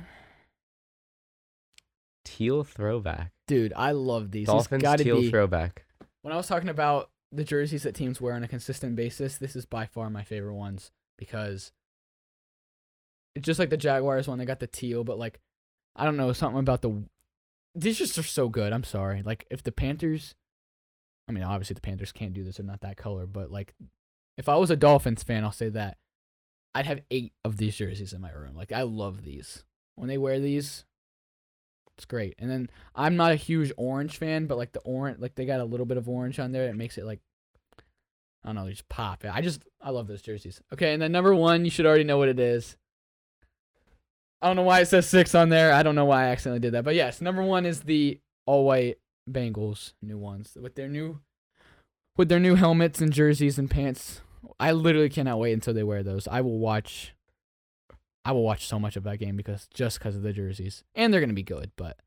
Teal 2.38 2.64
throwback. 2.64 3.32
dude, 3.48 3.74
I 3.76 3.92
love 3.92 4.32
these. 4.32 4.48
Dolphins 4.48 4.82
gotta 4.82 5.04
teal 5.04 5.22
be. 5.22 5.30
throwback. 5.30 5.86
when 6.22 6.34
I 6.34 6.38
was 6.38 6.48
talking 6.48 6.70
about 6.70 7.10
the 7.32 7.44
jerseys 7.44 7.84
that 7.84 7.96
teams 7.96 8.20
wear 8.20 8.34
on 8.34 8.44
a 8.44 8.48
consistent 8.48 8.96
basis, 8.96 9.38
this 9.38 9.56
is 9.56 9.66
by 9.66 9.86
far 9.86 10.10
my 10.10 10.24
favorite 10.24 10.56
ones 10.56 10.92
because 11.18 11.72
it's 13.36 13.46
just 13.46 13.60
like 13.60 13.70
the 13.70 13.78
Jaguars 13.78 14.28
one. 14.28 14.38
They 14.40 14.46
got 14.46 14.60
the 14.60 14.68
teal, 14.68 15.04
but 15.04 15.18
like 15.20 15.40
I 15.96 16.06
don't 16.06 16.18
know 16.18 16.34
something 16.34 16.60
about 16.60 16.82
the. 16.82 17.04
These 17.76 17.98
just 18.00 18.18
are 18.18 18.24
so 18.24 18.50
good. 18.50 18.74
I'm 18.74 18.84
sorry. 18.84 19.22
Like 19.22 19.46
if 19.50 19.64
the 19.64 19.72
Panthers, 19.72 20.36
I 21.28 21.32
mean 21.32 21.44
obviously 21.44 21.76
the 21.76 21.82
Panthers 21.82 22.12
can't 22.12 22.34
do 22.34 22.44
this. 22.44 22.58
They're 22.58 22.66
not 22.66 22.82
that 22.82 22.98
color, 22.98 23.26
but 23.26 23.52
like 23.52 23.76
if 24.38 24.50
I 24.50 24.56
was 24.56 24.72
a 24.72 24.76
Dolphins 24.76 25.24
fan, 25.24 25.44
I'll 25.44 25.52
say 25.52 25.70
that 25.70 25.98
I'd 26.74 26.86
have 26.86 27.02
eight 27.12 27.34
of 27.44 27.58
these 27.58 27.76
jerseys 27.76 28.14
in 28.14 28.22
my 28.22 28.32
room. 28.32 28.56
Like 28.56 28.72
I 28.72 28.84
love 28.84 29.24
these. 29.24 29.64
When 29.96 30.08
they 30.08 30.18
wear 30.18 30.40
these, 30.40 30.86
it's 32.00 32.06
great. 32.06 32.36
And 32.40 32.50
then 32.50 32.70
I'm 32.96 33.18
not 33.18 33.34
a 33.34 33.36
huge 33.36 33.74
orange 33.76 34.18
fan, 34.18 34.46
but 34.46 34.58
like 34.58 34.72
the 34.72 34.80
orange, 34.80 35.20
like 35.20 35.36
they 35.36 35.46
got 35.46 35.60
a 35.60 35.66
little 35.66 35.86
bit 35.86 35.98
of 35.98 36.08
orange 36.08 36.40
on 36.40 36.54
there. 36.54 36.70
It 36.70 36.76
makes 36.78 36.98
it 36.98 37.04
like 37.04 37.20
I 37.78 38.48
don't 38.48 38.56
know, 38.56 38.64
they 38.64 38.72
just 38.72 38.88
pop. 38.88 39.26
I 39.30 39.42
just 39.42 39.66
I 39.82 39.90
love 39.90 40.08
those 40.08 40.22
jerseys. 40.22 40.62
Okay, 40.72 40.94
and 40.94 41.02
then 41.02 41.12
number 41.12 41.36
one, 41.36 41.66
you 41.66 41.72
should 41.72 41.86
already 41.86 42.06
know 42.06 42.18
what 42.18 42.30
it 42.30 42.40
is. 42.40 42.78
I 44.42 44.48
don't 44.48 44.56
know 44.56 44.64
why 44.64 44.80
it 44.80 44.86
says 44.86 45.10
six 45.10 45.36
on 45.36 45.50
there. 45.50 45.74
I 45.74 45.84
don't 45.84 45.96
know 45.96 46.06
why 46.06 46.24
I 46.24 46.28
accidentally 46.30 46.62
did 46.62 46.72
that, 46.72 46.86
but 46.86 46.96
yes, 46.96 47.20
number 47.20 47.44
one 47.44 47.66
is 47.66 47.82
the 47.82 48.22
all 48.46 48.64
white 48.64 48.98
Bengals 49.30 49.92
new 50.02 50.18
ones 50.18 50.58
with 50.60 50.76
their 50.76 50.88
new 50.88 51.20
with 52.16 52.30
their 52.30 52.40
new 52.40 52.56
helmets 52.56 53.02
and 53.02 53.12
jerseys 53.12 53.60
and 53.60 53.70
pants. 53.70 54.22
I 54.58 54.72
literally 54.72 55.10
cannot 55.10 55.40
wait 55.40 55.52
until 55.52 55.74
they 55.74 55.84
wear 55.84 56.02
those. 56.02 56.30
I 56.30 56.40
will 56.40 56.60
watch. 56.60 57.14
I 58.30 58.32
will 58.32 58.44
watch 58.44 58.68
so 58.68 58.78
much 58.78 58.96
of 58.96 59.04
that 59.06 59.18
game 59.18 59.36
because 59.36 59.68
just 59.74 59.98
because 59.98 60.16
of 60.16 60.22
the 60.22 60.32
jerseys, 60.32 60.84
and 60.94 61.12
they're 61.12 61.20
gonna 61.22 61.34
be 61.34 61.42
good. 61.42 61.72
But 61.76 61.98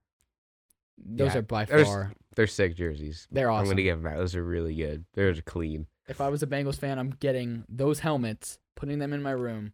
those 0.97 1.33
Yeah, 1.33 1.39
are 1.41 1.43
by 1.43 1.65
there's- 1.65 1.87
far 1.89 2.13
They're 2.37 2.47
sick 2.47 2.77
jerseys. 2.77 3.27
they're 3.33 3.51
awesome. 3.51 3.65
I'm 3.65 3.71
gonna 3.73 3.83
give 3.83 4.01
them 4.01 4.05
that. 4.13 4.19
Those 4.19 4.37
are 4.37 4.45
really 4.45 4.77
good. 4.77 5.05
They're 5.15 5.35
clean. 5.43 5.89
if 6.09 6.21
I 6.21 6.29
was 6.29 6.41
a 6.43 6.47
Bengals 6.47 6.77
fan, 6.79 6.99
I'm 7.01 7.11
getting 7.11 7.65
those 7.69 8.01
helmets, 8.01 8.59
putting 8.77 8.99
them 9.01 9.13
in 9.13 9.21
my 9.23 9.31
room, 9.33 9.73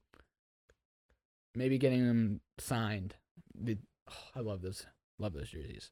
maybe 1.54 1.76
getting 1.78 2.06
them 2.06 2.40
signed. 2.58 3.14
Oh, 3.66 4.12
I 4.34 4.40
love 4.40 4.62
those. 4.62 4.86
Love 5.18 5.32
those 5.34 5.50
jerseys. 5.50 5.90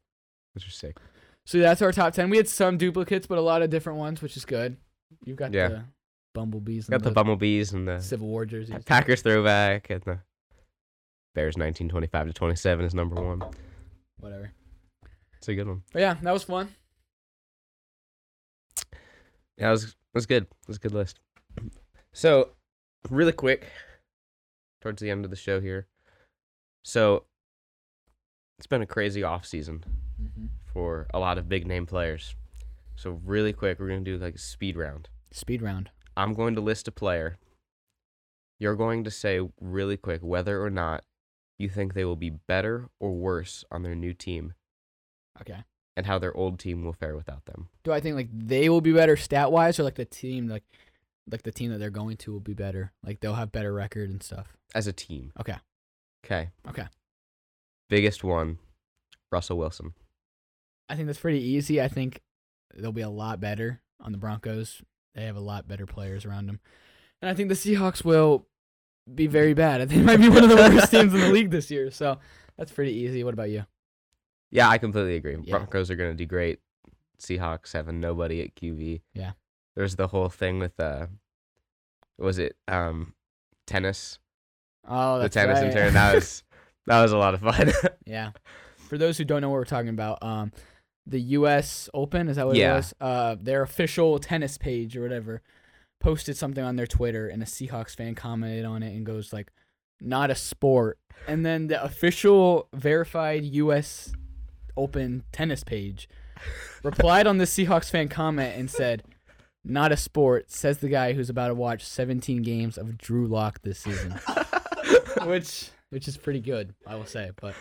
Those 0.55 0.67
are 0.67 0.71
sick. 0.71 0.97
So 1.45 1.59
that's 1.59 1.83
our 1.83 1.93
top 1.93 2.15
ten. 2.15 2.31
We 2.31 2.39
had 2.39 2.49
some 2.49 2.79
duplicates, 2.79 3.27
but 3.27 3.37
a 3.39 3.43
lot 3.43 3.61
of 3.63 3.69
different 3.71 3.99
ones, 3.99 4.23
which 4.23 4.37
is 4.37 4.45
good. 4.47 4.79
You've 5.25 5.37
got 5.37 5.53
Yeah. 5.53 5.69
the 5.69 5.85
bumblebees. 6.35 6.89
Got 6.89 6.97
and 6.97 7.05
the 7.05 7.11
bumblebees 7.11 7.73
and 7.73 7.87
the 7.87 8.01
Civil 8.01 8.29
War 8.29 8.47
jerseys. 8.47 8.85
Packers 8.85 9.23
throwback 9.23 9.91
and 9.91 10.03
the 10.03 10.21
Bears 11.37 11.55
1925 11.59 12.29
to 12.29 12.33
27 12.33 12.85
is 12.87 12.95
number 12.95 13.23
one. 13.23 13.43
Whatever. 14.19 14.53
It's 15.37 15.47
a 15.49 15.55
good 15.55 15.69
one. 15.69 15.83
But 15.93 16.01
yeah, 16.01 16.15
that 16.23 16.33
was 16.33 16.45
fun. 16.45 16.71
Yeah, 19.59 19.69
it 19.69 19.73
was 19.73 19.85
it 19.85 19.95
was 20.15 20.25
good. 20.27 20.45
It 20.45 20.69
was 20.69 20.79
a 20.79 20.81
good 20.81 20.95
list. 20.95 21.21
So, 22.15 22.53
really 23.11 23.33
quick, 23.33 23.67
towards 24.81 25.03
the 25.03 25.11
end 25.11 25.25
of 25.27 25.31
the 25.31 25.37
show 25.37 25.61
here. 25.61 25.87
So, 26.83 27.25
it's 28.59 28.67
been 28.67 28.81
a 28.83 28.87
crazy 28.87 29.23
off 29.23 29.45
season 29.47 29.85
Mm-hmm. 30.19 30.47
for 30.73 31.07
a 31.13 31.19
lot 31.19 31.37
of 31.37 31.47
big 31.47 31.67
name 31.67 31.85
players. 31.85 32.35
So, 32.95 33.21
really 33.23 33.53
quick, 33.53 33.79
we're 33.79 33.89
gonna 33.89 34.01
do 34.01 34.17
like 34.17 34.37
a 34.37 34.39
speed 34.39 34.79
round. 34.79 35.11
Speed 35.31 35.61
round. 35.61 35.91
I'm 36.17 36.33
going 36.33 36.55
to 36.55 36.63
list 36.63 36.89
a 36.89 36.93
player. 36.93 37.37
You're 38.59 38.75
going 38.77 39.05
to 39.05 39.11
say 39.11 39.41
really 39.61 39.99
quick 39.99 40.23
whether 40.23 40.63
or 40.65 40.71
not 40.71 41.05
you 41.59 41.69
think 41.69 41.95
they 41.95 42.05
will 42.05 42.17
be 42.17 42.31
better 42.31 42.89
or 43.01 43.13
worse 43.13 43.65
on 43.71 43.83
their 43.83 43.95
new 43.95 44.13
team 44.13 44.55
Okay. 45.41 45.65
and 45.97 46.07
how 46.07 46.19
their 46.19 46.37
old 46.37 46.59
team 46.59 46.85
will 46.85 46.93
fare 46.93 47.17
without 47.17 47.45
them. 47.47 47.69
Do 47.85 47.93
I 47.93 48.01
think 48.01 48.17
like 48.17 48.29
they 48.33 48.69
will 48.69 48.81
be 48.81 48.93
better 48.93 49.17
stat 49.17 49.51
wise, 49.53 49.79
or 49.79 49.83
like 49.85 49.95
the 49.97 50.05
team 50.05 50.49
like 50.49 50.65
like 51.31 51.43
the 51.43 51.51
team 51.53 51.71
that 51.73 51.79
they're 51.79 51.91
going 51.91 52.17
to 52.19 52.33
will 52.33 52.41
be 52.41 52.55
better? 52.55 52.93
Like 53.05 53.21
they'll 53.21 53.35
have 53.35 53.51
better 53.53 53.73
record 53.73 54.11
and 54.11 54.23
stuff. 54.23 54.57
As 54.75 54.87
a 54.87 54.93
team. 54.93 55.33
Okay. 55.41 55.57
Okay. 56.25 56.51
Okay. 56.69 56.87
Biggest 57.89 58.25
one, 58.25 58.59
Russell 59.31 59.59
Wilson. 59.59 59.95
I 60.89 60.97
think 60.97 61.07
that's 61.07 61.19
pretty 61.21 61.41
easy. 61.43 61.81
I 61.81 61.89
think 61.89 62.21
they'll 62.75 62.93
be 62.93 63.01
a 63.03 63.09
lot 63.09 63.41
better 63.41 63.81
on 64.01 64.13
the 64.13 64.19
Broncos. 64.19 64.83
They 65.15 65.25
have 65.25 65.37
a 65.37 65.41
lot 65.41 65.67
better 65.69 65.87
players 65.87 66.25
around 66.25 66.47
them. 66.47 66.61
And 67.23 67.31
I 67.31 67.35
think 67.35 67.49
the 67.49 67.55
Seahawks 67.55 68.05
will 68.05 68.47
be 69.13 69.27
very 69.27 69.55
bad. 69.55 69.81
I 69.81 69.87
think 69.87 70.01
they 70.01 70.07
might 70.07 70.21
be 70.21 70.29
one 70.29 70.43
of 70.45 70.51
the 70.51 70.57
worst 70.57 70.91
teams 70.91 71.15
in 71.15 71.21
the 71.21 71.29
league 71.31 71.51
this 71.51 71.71
year. 71.71 71.91
So 71.91 72.19
that's 72.57 72.73
pretty 72.73 72.93
easy. 72.93 73.23
What 73.25 73.35
about 73.35 73.51
you? 73.51 73.65
Yeah, 74.51 74.69
I 74.69 74.79
completely 74.79 75.17
agree. 75.17 75.37
Yeah. 75.43 75.57
Broncos 75.59 75.91
are 75.91 75.97
going 75.97 76.11
to 76.11 76.17
do 76.17 76.27
great. 76.27 76.61
Seahawks 77.21 77.73
having 77.73 78.01
nobody 78.01 78.43
at 78.43 78.55
QB. 78.55 79.01
Yeah. 79.15 79.33
There's 79.75 79.97
the 79.97 80.09
whole 80.09 80.29
thing 80.29 80.59
with 80.59 80.79
uh 80.81 81.07
was 82.19 82.39
it 82.39 82.57
um 82.69 83.15
tennis? 83.67 84.19
Oh, 84.89 85.19
the 85.21 85.29
tennis 85.29 85.59
right. 85.61 85.69
intern. 85.69 85.95
That 85.95 86.15
was 86.15 86.43
that 86.87 87.03
was 87.03 87.13
a 87.13 87.19
lot 87.19 87.35
of 87.35 87.41
fun. 87.41 87.73
yeah. 88.07 88.31
For 88.89 88.97
those 88.99 89.19
who 89.19 89.25
don't 89.25 89.41
know 89.43 89.49
what 89.51 89.57
we're 89.57 89.65
talking 89.65 89.89
about, 89.89 90.23
um, 90.23 90.53
the 91.07 91.21
U.S. 91.21 91.89
Open 91.93 92.29
is 92.29 92.37
that 92.37 92.47
what 92.47 92.57
Yeah. 92.57 92.75
it 92.75 92.77
was? 92.77 92.95
Uh, 93.01 93.37
their 93.41 93.63
official 93.63 94.19
tennis 94.19 94.57
page 94.59 94.97
or 94.97 95.03
whatever 95.03 95.43
posted 96.01 96.37
something 96.37 96.63
on 96.63 96.77
their 96.77 96.87
Twitter, 96.87 97.29
and 97.29 97.43
a 97.43 97.47
Seahawks 97.47 97.95
fan 97.95 98.15
commented 98.15 98.65
on 98.65 98.83
it 98.83 98.95
and 98.95 99.05
goes 99.07 99.33
like, 99.33 99.53
"Not 100.01 100.31
a 100.31 100.35
sport." 100.35 100.99
And 101.27 101.45
then 101.45 101.69
the 101.69 101.83
official 101.83 102.69
verified 102.75 103.45
U.S. 103.45 104.13
Open 104.77 105.25
tennis 105.33 105.65
page 105.65 106.09
replied 106.83 107.27
on 107.27 107.39
the 107.39 107.45
Seahawks 107.45 107.91
fan 107.91 108.09
comment 108.09 108.57
and 108.57 108.71
said, 108.71 109.03
"Not 109.65 109.93
a 109.93 109.97
sport," 109.97 110.51
says 110.51 110.79
the 110.79 110.89
guy 110.89 111.13
who's 111.15 111.31
about 111.31 111.49
to 111.49 111.55
watch 111.55 111.85
17 111.85 112.43
games 112.43 112.77
of 112.77 112.99
Drew 112.99 113.27
Lock 113.27 113.63
this 113.63 113.79
season 113.81 114.19
which 115.25 115.71
which 115.91 116.09
is 116.09 116.17
pretty 116.17 116.41
good, 116.41 116.75
I 116.87 116.97
will 116.97 117.07
say. 117.07 117.31
But 117.41 117.55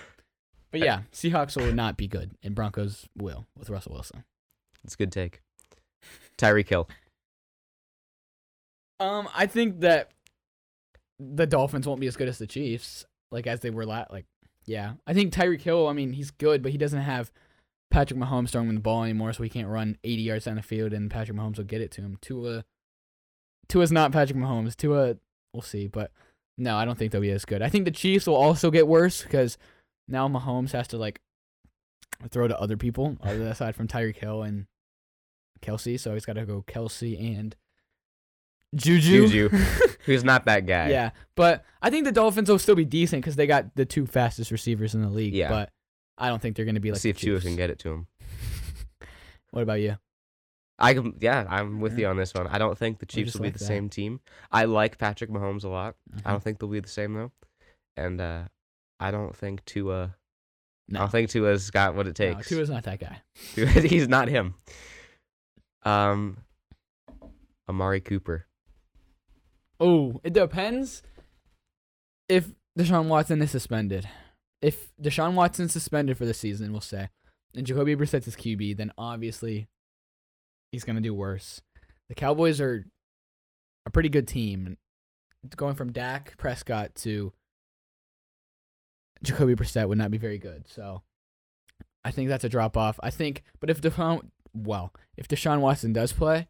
but 0.71 0.81
yeah, 0.81 1.01
Seahawks 1.13 1.55
will 1.55 1.71
not 1.73 1.95
be 1.97 2.07
good, 2.07 2.31
and 2.43 2.53
Broncos 2.53 3.07
will 3.17 3.45
with 3.57 3.69
Russell 3.69 3.93
Wilson. 3.93 4.23
it's 4.83 4.95
a 4.95 4.97
good 4.97 5.11
take. 5.11 5.41
Tyreek 6.37 6.67
Hill. 6.67 6.89
Um, 8.99 9.27
I 9.33 9.45
think 9.45 9.81
that 9.81 10.11
the 11.19 11.45
Dolphins 11.45 11.87
won't 11.87 12.01
be 12.01 12.07
as 12.07 12.17
good 12.17 12.27
as 12.27 12.37
the 12.37 12.47
Chiefs, 12.47 13.05
like 13.31 13.47
as 13.47 13.59
they 13.59 13.69
were 13.69 13.85
last. 13.85 14.11
Like, 14.11 14.25
yeah, 14.65 14.93
I 15.05 15.13
think 15.13 15.33
Tyreek 15.33 15.61
Hill. 15.61 15.87
I 15.87 15.93
mean, 15.93 16.13
he's 16.13 16.31
good, 16.31 16.61
but 16.61 16.71
he 16.71 16.77
doesn't 16.77 17.01
have 17.01 17.31
Patrick 17.91 18.19
Mahomes 18.19 18.49
throwing 18.49 18.73
the 18.73 18.81
ball 18.81 19.03
anymore, 19.03 19.33
so 19.33 19.43
he 19.43 19.49
can't 19.49 19.67
run 19.67 19.97
80 20.03 20.21
yards 20.21 20.45
down 20.45 20.55
the 20.55 20.61
field, 20.61 20.93
and 20.93 21.11
Patrick 21.11 21.37
Mahomes 21.37 21.57
will 21.57 21.65
get 21.65 21.81
it 21.81 21.91
to 21.91 22.01
him. 22.01 22.17
Tua, 22.21 22.65
Tua's 23.67 23.91
not 23.91 24.11
Patrick 24.11 24.37
Mahomes. 24.37 24.75
Tua, 24.75 25.17
we'll 25.53 25.61
see, 25.61 25.87
but 25.87 26.11
no, 26.57 26.75
I 26.77 26.85
don't 26.85 26.97
think 26.97 27.11
they'll 27.11 27.21
be 27.21 27.31
as 27.31 27.45
good. 27.45 27.61
I 27.61 27.69
think 27.69 27.85
the 27.85 27.91
Chiefs 27.91 28.27
will 28.27 28.35
also 28.35 28.71
get 28.71 28.87
worse 28.87 29.23
because 29.23 29.57
now 30.07 30.27
Mahomes 30.27 30.71
has 30.71 30.87
to 30.89 30.97
like 30.97 31.21
throw 32.29 32.47
to 32.47 32.59
other 32.59 32.77
people 32.77 33.17
aside 33.23 33.75
from 33.75 33.87
Tyreek 33.87 34.17
Hill 34.17 34.43
and 34.43 34.65
Kelce, 35.61 35.99
so 35.99 36.13
he's 36.13 36.25
got 36.25 36.33
to 36.33 36.45
go 36.45 36.63
Kelce 36.67 37.19
and 37.19 37.55
Juju. 38.75 39.27
Juju. 39.27 39.49
Who's 40.05 40.23
not 40.23 40.45
that 40.45 40.65
guy. 40.65 40.89
Yeah, 40.89 41.11
but 41.35 41.63
I 41.81 41.89
think 41.89 42.05
the 42.05 42.11
Dolphins 42.11 42.49
will 42.49 42.59
still 42.59 42.75
be 42.75 42.85
decent 42.85 43.21
because 43.23 43.35
they 43.35 43.47
got 43.47 43.75
the 43.75 43.85
two 43.85 44.05
fastest 44.05 44.51
receivers 44.51 44.93
in 44.93 45.01
the 45.01 45.09
league. 45.09 45.33
Yeah. 45.33 45.49
But 45.49 45.71
I 46.17 46.29
don't 46.29 46.41
think 46.41 46.55
they're 46.55 46.65
going 46.65 46.75
to 46.75 46.81
be 46.81 46.91
like 46.91 46.99
see 47.01 47.09
if 47.09 47.17
Tua 47.19 47.39
can 47.41 47.55
get 47.55 47.69
it 47.69 47.79
to 47.79 47.89
him. 47.89 48.07
What 49.51 49.61
about 49.61 49.79
you? 49.79 49.97
I 50.77 50.93
can, 50.93 51.13
yeah, 51.21 51.45
I'm 51.47 51.79
with 51.79 51.93
Yeah. 51.93 51.99
you 51.99 52.07
on 52.07 52.17
this 52.17 52.33
one. 52.33 52.47
I 52.47 52.57
don't 52.57 52.77
think 52.77 52.99
the 52.99 53.05
Chiefs 53.05 53.33
will 53.35 53.41
be 53.43 53.47
like 53.47 53.53
the 53.53 53.59
that. 53.59 53.65
same 53.65 53.87
team. 53.87 54.19
I 54.51 54.65
like 54.65 54.97
Patrick 54.97 55.29
Mahomes 55.29 55.63
a 55.63 55.69
lot. 55.69 55.95
I 56.13 56.17
Mhm. 56.19 56.23
don't 56.31 56.43
think 56.43 56.59
they'll 56.59 56.67
be 56.69 56.81
the 56.81 56.89
same 56.89 57.13
though, 57.13 57.31
and 57.95 58.19
uh, 58.19 58.43
I 58.99 59.11
don't 59.11 59.33
think 59.33 59.63
Tua. 59.63 60.13
No. 60.89 60.99
I 60.99 61.03
don't 61.03 61.11
think 61.11 61.29
Tua's 61.29 61.71
got 61.71 61.95
what 61.95 62.05
it 62.07 62.19
No, 62.19 62.33
takes. 62.33 62.49
Tua's 62.49 62.69
not 62.69 62.83
that 62.83 62.99
guy. 62.99 63.21
He's 63.55 64.09
not 64.09 64.27
him. 64.27 64.55
Um, 65.83 66.37
Amari 67.69 68.01
Cooper. 68.01 68.45
Oh, 69.79 70.19
it 70.23 70.33
depends 70.33 71.03
if 72.29 72.53
Deshaun 72.77 73.07
Watson 73.07 73.41
is 73.41 73.51
suspended. 73.51 74.07
If 74.61 74.95
Deshaun 75.01 75.33
Watson's 75.33 75.73
suspended 75.73 76.17
for 76.17 76.25
the 76.25 76.33
season, 76.33 76.71
we'll 76.71 76.81
say, 76.81 77.09
and 77.55 77.67
Jacoby 77.67 77.95
Brissett's 77.95 78.25
his 78.25 78.35
QB, 78.35 78.77
then 78.77 78.91
obviously 78.97 79.67
he's 80.71 80.83
gonna 80.83 81.01
do 81.01 81.13
worse. 81.13 81.61
The 82.09 82.15
Cowboys 82.15 82.61
are 82.61 82.85
a 83.85 83.89
pretty 83.89 84.09
good 84.09 84.27
team. 84.27 84.77
Going 85.55 85.75
from 85.75 85.91
Dak 85.91 86.37
Prescott 86.37 86.95
to 86.95 87.31
Jacoby 89.23 89.55
Brissett 89.55 89.87
would 89.87 89.97
not 89.97 90.11
be 90.11 90.17
very 90.17 90.37
good. 90.37 90.67
So 90.67 91.03
I 92.03 92.11
think 92.11 92.29
that's 92.29 92.43
a 92.43 92.49
drop 92.49 92.77
off. 92.77 92.99
I 93.03 93.09
think, 93.09 93.43
but 93.59 93.69
if 93.69 93.81
Deshaun, 93.81 94.29
well, 94.53 94.93
if 95.17 95.27
Deshaun 95.27 95.59
Watson 95.59 95.93
does 95.93 96.13
play, 96.13 96.47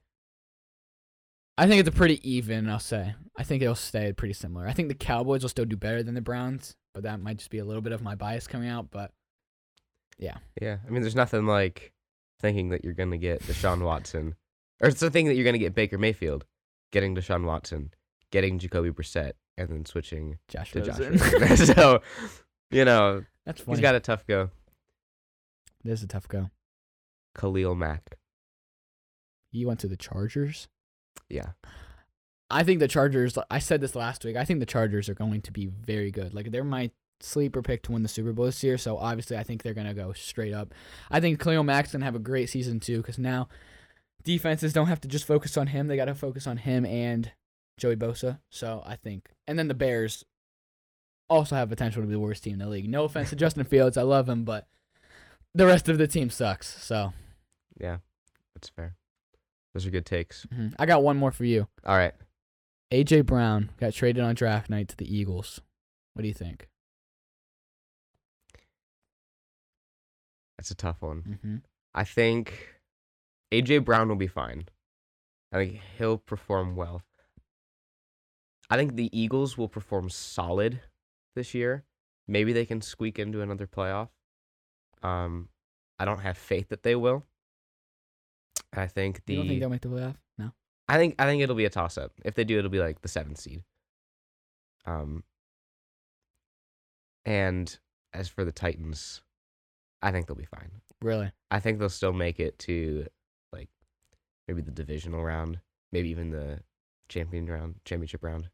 I 1.58 1.68
think 1.68 1.80
it's 1.80 1.90
a 1.90 1.92
pretty 1.92 2.20
even. 2.30 2.70
I'll 2.70 2.80
say. 2.80 3.16
I 3.38 3.44
think 3.44 3.62
it'll 3.64 3.76
stay 3.76 4.12
pretty 4.14 4.34
similar. 4.34 4.68
I 4.68 4.74
think 4.74 4.90
the 4.90 4.96
Cowboys 4.96 5.42
will 5.42 5.50
still 5.50 5.66
do 5.66 5.78
better 5.78 6.04
than 6.04 6.14
the 6.16 6.22
Browns, 6.22 6.76
but 6.94 7.04
that 7.04 7.20
might 7.22 7.38
just 7.38 7.50
be 7.50 7.60
a 7.60 7.66
little 7.66 7.82
bit 7.82 7.94
of 7.94 8.02
my 8.02 8.16
bias 8.16 8.48
coming 8.48 8.70
out. 8.70 8.92
But 8.92 9.12
Yeah, 10.18 10.38
Yeah. 10.62 10.78
I 10.86 10.90
mean, 10.90 11.02
there's 11.02 11.16
nothing 11.16 11.46
like 11.46 11.94
thinking 12.42 12.70
that 12.70 12.84
you're 12.84 12.94
gonna 12.94 13.18
get 13.18 13.42
Deshaun 13.44 13.84
Watson, 13.84 14.36
or 14.82 14.90
it's 14.90 15.00
the 15.00 15.10
thing 15.10 15.28
that 15.28 15.36
you're 15.36 15.46
gonna 15.46 15.58
get 15.58 15.74
Baker 15.76 15.98
Mayfield, 15.98 16.46
getting 16.92 17.16
Deshaun 17.16 17.46
Watson, 17.46 17.92
getting 18.32 18.60
Jacoby 18.60 18.92
Brissett, 18.92 19.34
and 19.58 19.70
then 19.70 19.86
switching 19.86 20.40
Josh 20.50 20.72
to 20.74 20.82
Josh. 20.82 21.00
Rosen. 21.00 21.58
So, 21.76 22.02
you 22.72 22.84
know, 22.84 23.24
that's 23.46 23.62
funny. 23.62 23.78
he's 23.78 23.82
got 23.82 23.96
a 23.96 24.00
tough 24.02 24.28
go. 24.28 24.50
There's 25.84 26.04
a 26.04 26.08
tough 26.08 26.28
go. 26.28 26.50
Khalil 27.38 27.76
Mack. 27.76 28.18
He 29.52 29.66
went 29.66 29.80
to 29.82 29.88
the 29.88 29.96
Chargers. 29.98 30.68
Yeah, 31.30 31.52
I 32.50 32.64
think 32.64 32.80
the 32.80 32.88
Chargers. 32.88 33.38
I 33.50 33.60
said 33.60 33.82
this 33.82 33.96
last 33.96 34.24
week. 34.24 34.36
I 34.36 34.46
think 34.46 34.60
the 34.60 34.66
Chargers 34.66 35.10
are 35.10 35.16
going 35.16 35.42
to 35.42 35.52
be 35.52 35.68
very 35.68 36.12
good. 36.12 36.34
Like 36.34 36.52
they're 36.52 36.64
my 36.64 36.92
sleeper 37.22 37.62
pick 37.62 37.82
to 37.84 37.92
win 37.94 38.04
the 38.04 38.10
Super 38.10 38.34
Bowl 38.34 38.46
this 38.46 38.64
year. 38.64 38.78
So 38.78 38.98
obviously, 38.98 39.38
I 39.38 39.44
think 39.44 39.64
they're 39.64 39.74
gonna 39.74 39.94
go 39.94 40.14
straight 40.14 40.54
up. 40.54 40.74
I 41.10 41.20
think 41.20 41.40
Khalil 41.40 41.64
Mack's 41.64 41.92
gonna 41.92 42.06
have 42.06 42.16
a 42.16 42.20
great 42.20 42.50
season 42.50 42.80
too, 42.80 42.98
because 42.98 43.18
now 43.18 43.48
defenses 44.26 44.74
don't 44.74 44.88
have 44.88 45.00
to 45.02 45.08
just 45.08 45.26
focus 45.26 45.56
on 45.56 45.68
him. 45.68 45.88
They 45.88 45.96
got 45.96 46.06
to 46.06 46.16
focus 46.16 46.48
on 46.48 46.58
him 46.58 46.86
and 46.86 47.32
Joey 47.78 47.96
Bosa. 47.96 48.40
So 48.50 48.84
I 48.86 48.98
think, 48.98 49.30
and 49.48 49.58
then 49.58 49.70
the 49.70 49.74
Bears 49.74 50.26
also 51.30 51.56
have 51.56 51.70
potential 51.70 52.02
to 52.02 52.08
be 52.08 52.14
the 52.14 52.20
worst 52.20 52.44
team 52.44 52.54
in 52.54 52.60
the 52.60 52.68
league. 52.68 52.90
No 52.90 53.06
offense 53.06 53.30
to 53.30 53.36
Justin 53.36 53.64
Fields, 53.64 53.98
I 53.98 54.02
love 54.02 54.28
him, 54.28 54.44
but 54.44 54.68
the 55.54 55.66
rest 55.66 55.88
of 55.88 55.98
the 55.98 56.08
team 56.08 56.30
sucks. 56.30 56.84
So 56.84 57.14
yeah, 57.80 57.98
that's 58.54 58.70
fair. 58.70 58.96
Those 59.76 59.86
are 59.86 59.92
good 59.92 60.06
takes. 60.06 60.48
mhm. 60.48 60.74
I 60.80 60.88
got 60.88 61.04
one 61.04 61.18
more 61.18 61.32
for 61.32 61.46
you. 61.46 61.68
All 61.86 61.96
right, 61.98 62.14
AJ 62.92 63.26
Brown 63.28 63.70
got 63.78 63.94
traded 63.94 64.24
on 64.24 64.34
draft 64.34 64.70
night 64.70 64.88
to 64.88 64.96
the 64.98 65.06
Eagles. 65.16 65.60
What 66.14 66.22
do 66.24 66.28
you 66.28 66.34
think? 66.34 66.70
that's 70.58 70.72
a 70.72 70.76
tough 70.76 71.02
one. 71.02 71.22
Mm-hmm. 71.28 71.56
I 71.94 72.04
think 72.06 72.80
AJ 73.52 73.84
Brown 73.86 74.08
will 74.08 74.16
be 74.16 74.26
fine. 74.28 74.70
I 75.52 75.58
think 75.58 75.82
he'll 75.98 76.18
perform 76.18 76.76
well. 76.76 77.02
I 78.70 78.78
think 78.78 78.96
the 78.96 79.10
Eagles 79.18 79.58
will 79.58 79.68
perform 79.68 80.10
solid 80.10 80.80
this 81.36 81.54
year. 81.54 81.84
Maybe 82.28 82.54
they 82.54 82.66
can 82.66 82.82
squeak 82.82 83.20
into 83.20 83.42
another 83.42 83.68
playoff. 83.68 84.08
Um, 85.04 85.50
I 86.00 86.06
don't 86.06 86.22
have 86.22 86.38
faith 86.38 86.70
that 86.70 86.84
they 86.84 86.96
will. 86.96 87.26
I 88.78 88.88
think 88.88 89.26
the 89.26 89.34
You 89.34 89.40
don't 89.40 89.48
think 89.48 89.60
they'll 89.60 89.70
make 89.70 89.82
the 89.82 89.90
playoff? 89.90 90.16
No. 90.38 90.52
I 90.88 90.98
think 90.98 91.16
I 91.20 91.26
think 91.26 91.42
it'll 91.42 91.56
be 91.56 91.66
a 91.66 91.70
toss 91.70 91.98
up. 91.98 92.12
If 92.24 92.36
they 92.36 92.44
do, 92.44 92.58
it'll 92.58 92.72
be 92.72 92.80
like 92.80 93.02
the 93.02 93.08
seventh 93.08 93.40
seed. 93.40 93.64
Um. 94.86 95.24
And 97.26 97.78
as 98.14 98.28
for 98.28 98.46
the 98.46 98.52
Titans, 98.52 99.22
I 100.02 100.12
think 100.12 100.28
they'll 100.28 100.36
be 100.36 100.46
fine. 100.46 100.70
Really? 101.02 101.32
I 101.52 101.60
think 101.60 101.80
they'll 101.80 101.90
still 101.90 102.14
make 102.14 102.40
it 102.40 102.58
to 102.60 103.08
like 103.52 103.70
maybe 104.48 104.62
the 104.62 104.72
divisional 104.72 105.24
round, 105.24 105.60
maybe 105.92 106.10
even 106.10 106.30
the 106.30 106.60
champion 107.10 107.48
round, 107.48 107.76
championship 107.86 108.24
round. 108.24 108.50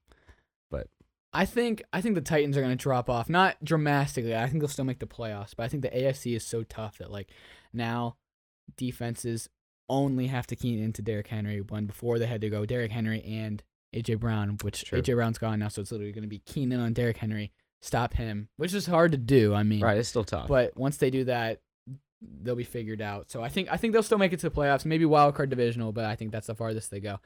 But 0.69 0.87
I 1.33 1.45
think 1.45 1.83
I 1.93 2.01
think 2.01 2.15
the 2.15 2.21
Titans 2.21 2.57
are 2.57 2.61
going 2.61 2.77
to 2.77 2.81
drop 2.81 3.09
off, 3.09 3.29
not 3.29 3.63
dramatically. 3.63 4.35
I 4.35 4.47
think 4.47 4.61
they'll 4.61 4.67
still 4.69 4.85
make 4.85 4.99
the 4.99 5.07
playoffs, 5.07 5.53
but 5.55 5.63
I 5.63 5.67
think 5.67 5.83
the 5.83 5.89
AFC 5.89 6.35
is 6.35 6.45
so 6.45 6.63
tough 6.63 6.97
that 6.97 7.11
like 7.11 7.29
now 7.73 8.15
defenses 8.77 9.49
only 9.91 10.27
have 10.27 10.47
to 10.47 10.55
key 10.55 10.81
into 10.81 11.01
Derrick 11.01 11.27
Henry 11.27 11.59
when 11.61 11.85
before 11.85 12.17
they 12.17 12.25
had 12.25 12.41
to 12.41 12.49
go 12.49 12.65
Derrick 12.65 12.91
Henry 12.91 13.21
and 13.23 13.61
AJ 13.93 14.19
Brown, 14.19 14.57
which 14.63 14.85
True. 14.85 15.01
AJ 15.01 15.15
Brown's 15.15 15.37
gone 15.37 15.59
now, 15.59 15.67
so 15.67 15.81
it's 15.81 15.91
literally 15.91 16.13
going 16.13 16.23
to 16.23 16.29
be 16.29 16.39
keying 16.39 16.71
in 16.71 16.79
on 16.79 16.93
Derrick 16.93 17.17
Henry, 17.17 17.51
stop 17.81 18.13
him, 18.13 18.47
which 18.55 18.73
is 18.73 18.85
hard 18.85 19.11
to 19.11 19.17
do. 19.17 19.53
I 19.53 19.63
mean, 19.63 19.81
Right, 19.81 19.97
it's 19.97 20.07
still 20.09 20.23
tough. 20.23 20.47
but 20.47 20.75
once 20.77 20.97
they 20.97 21.09
do 21.09 21.25
that, 21.25 21.59
they'll 22.41 22.55
be 22.55 22.63
figured 22.63 23.01
out. 23.01 23.29
So 23.29 23.43
I 23.43 23.49
think 23.49 23.67
I 23.69 23.77
think 23.77 23.93
they'll 23.93 24.03
still 24.03 24.17
make 24.17 24.31
it 24.33 24.39
to 24.39 24.49
the 24.49 24.55
playoffs, 24.55 24.85
maybe 24.85 25.05
wild 25.05 25.35
card 25.35 25.49
divisional, 25.49 25.91
but 25.91 26.05
I 26.05 26.15
think 26.15 26.31
that's 26.31 26.47
the 26.47 26.55
farthest 26.55 26.89
they 26.89 26.99
go. 27.01 27.19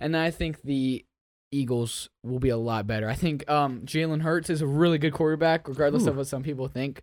And 0.00 0.16
I 0.16 0.30
think 0.30 0.62
the 0.62 1.04
Eagles 1.52 2.08
will 2.22 2.38
be 2.38 2.48
a 2.48 2.56
lot 2.56 2.86
better. 2.86 3.08
I 3.08 3.14
think 3.14 3.48
um, 3.50 3.82
Jalen 3.82 4.22
Hurts 4.22 4.50
is 4.50 4.62
a 4.62 4.66
really 4.66 4.98
good 4.98 5.12
quarterback, 5.12 5.68
regardless 5.68 6.06
Ooh. 6.06 6.10
of 6.10 6.16
what 6.16 6.26
some 6.26 6.42
people 6.42 6.68
think. 6.68 7.02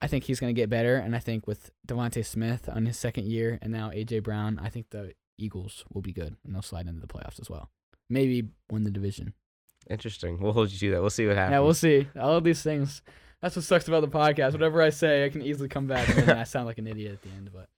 I 0.00 0.06
think 0.06 0.24
he's 0.24 0.38
going 0.40 0.54
to 0.54 0.60
get 0.60 0.70
better, 0.70 0.96
and 0.96 1.16
I 1.16 1.18
think 1.18 1.46
with 1.46 1.70
DeVonta 1.86 2.24
Smith 2.24 2.68
on 2.68 2.86
his 2.86 2.96
second 2.96 3.26
year, 3.26 3.58
and 3.60 3.72
now 3.72 3.90
AJ 3.90 4.22
Brown, 4.22 4.60
I 4.62 4.68
think 4.68 4.90
the 4.90 5.12
Eagles 5.38 5.84
will 5.92 6.02
be 6.02 6.12
good, 6.12 6.36
and 6.44 6.54
they'll 6.54 6.62
slide 6.62 6.86
into 6.86 7.00
the 7.00 7.06
playoffs 7.08 7.40
as 7.40 7.50
well. 7.50 7.70
Maybe 8.08 8.48
win 8.70 8.84
the 8.84 8.90
division. 8.90 9.34
Interesting. 9.90 10.38
We'll 10.38 10.52
hold 10.52 10.70
you 10.70 10.78
to 10.78 10.90
that. 10.92 11.00
We'll 11.00 11.10
see 11.10 11.26
what 11.26 11.36
happens. 11.36 11.52
Yeah, 11.52 11.60
we'll 11.60 11.74
see. 11.74 12.08
All 12.18 12.36
of 12.36 12.44
these 12.44 12.62
things. 12.62 13.02
That's 13.40 13.56
what 13.56 13.64
sucks 13.64 13.88
about 13.88 14.00
the 14.00 14.08
podcast. 14.08 14.52
Whatever 14.52 14.82
I 14.82 14.90
say, 14.90 15.24
I 15.24 15.28
can 15.28 15.42
easily 15.42 15.68
come 15.68 15.86
back 15.86 16.08
and 16.08 16.30
I 16.30 16.44
sound 16.44 16.66
like 16.66 16.78
an 16.78 16.86
idiot 16.86 17.12
at 17.12 17.22
the 17.22 17.30
end. 17.30 17.50
But 17.52 17.68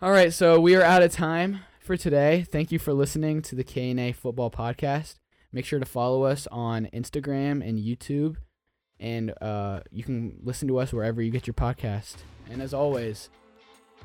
all 0.00 0.10
right, 0.10 0.32
so 0.32 0.60
we 0.60 0.74
are 0.76 0.82
out 0.82 1.02
of 1.02 1.12
time 1.12 1.60
for 1.80 1.96
today. 1.96 2.44
Thank 2.48 2.72
you 2.72 2.78
for 2.78 2.92
listening 2.92 3.42
to 3.42 3.54
the 3.54 3.64
K 3.64 3.90
and 3.90 4.00
A 4.00 4.12
Football 4.12 4.50
Podcast. 4.50 5.16
Make 5.52 5.64
sure 5.64 5.78
to 5.78 5.86
follow 5.86 6.22
us 6.24 6.46
on 6.50 6.88
Instagram 6.94 7.66
and 7.66 7.78
YouTube, 7.78 8.36
and 9.02 9.34
uh, 9.42 9.80
you 9.90 10.04
can 10.04 10.38
listen 10.44 10.68
to 10.68 10.78
us 10.78 10.92
wherever 10.92 11.20
you 11.20 11.30
get 11.30 11.46
your 11.46 11.54
podcast. 11.54 12.16
And 12.48 12.62
as 12.62 12.72
always, 12.72 13.28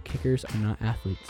kickers 0.04 0.44
are 0.44 0.58
not 0.58 0.82
athletes. 0.82 1.30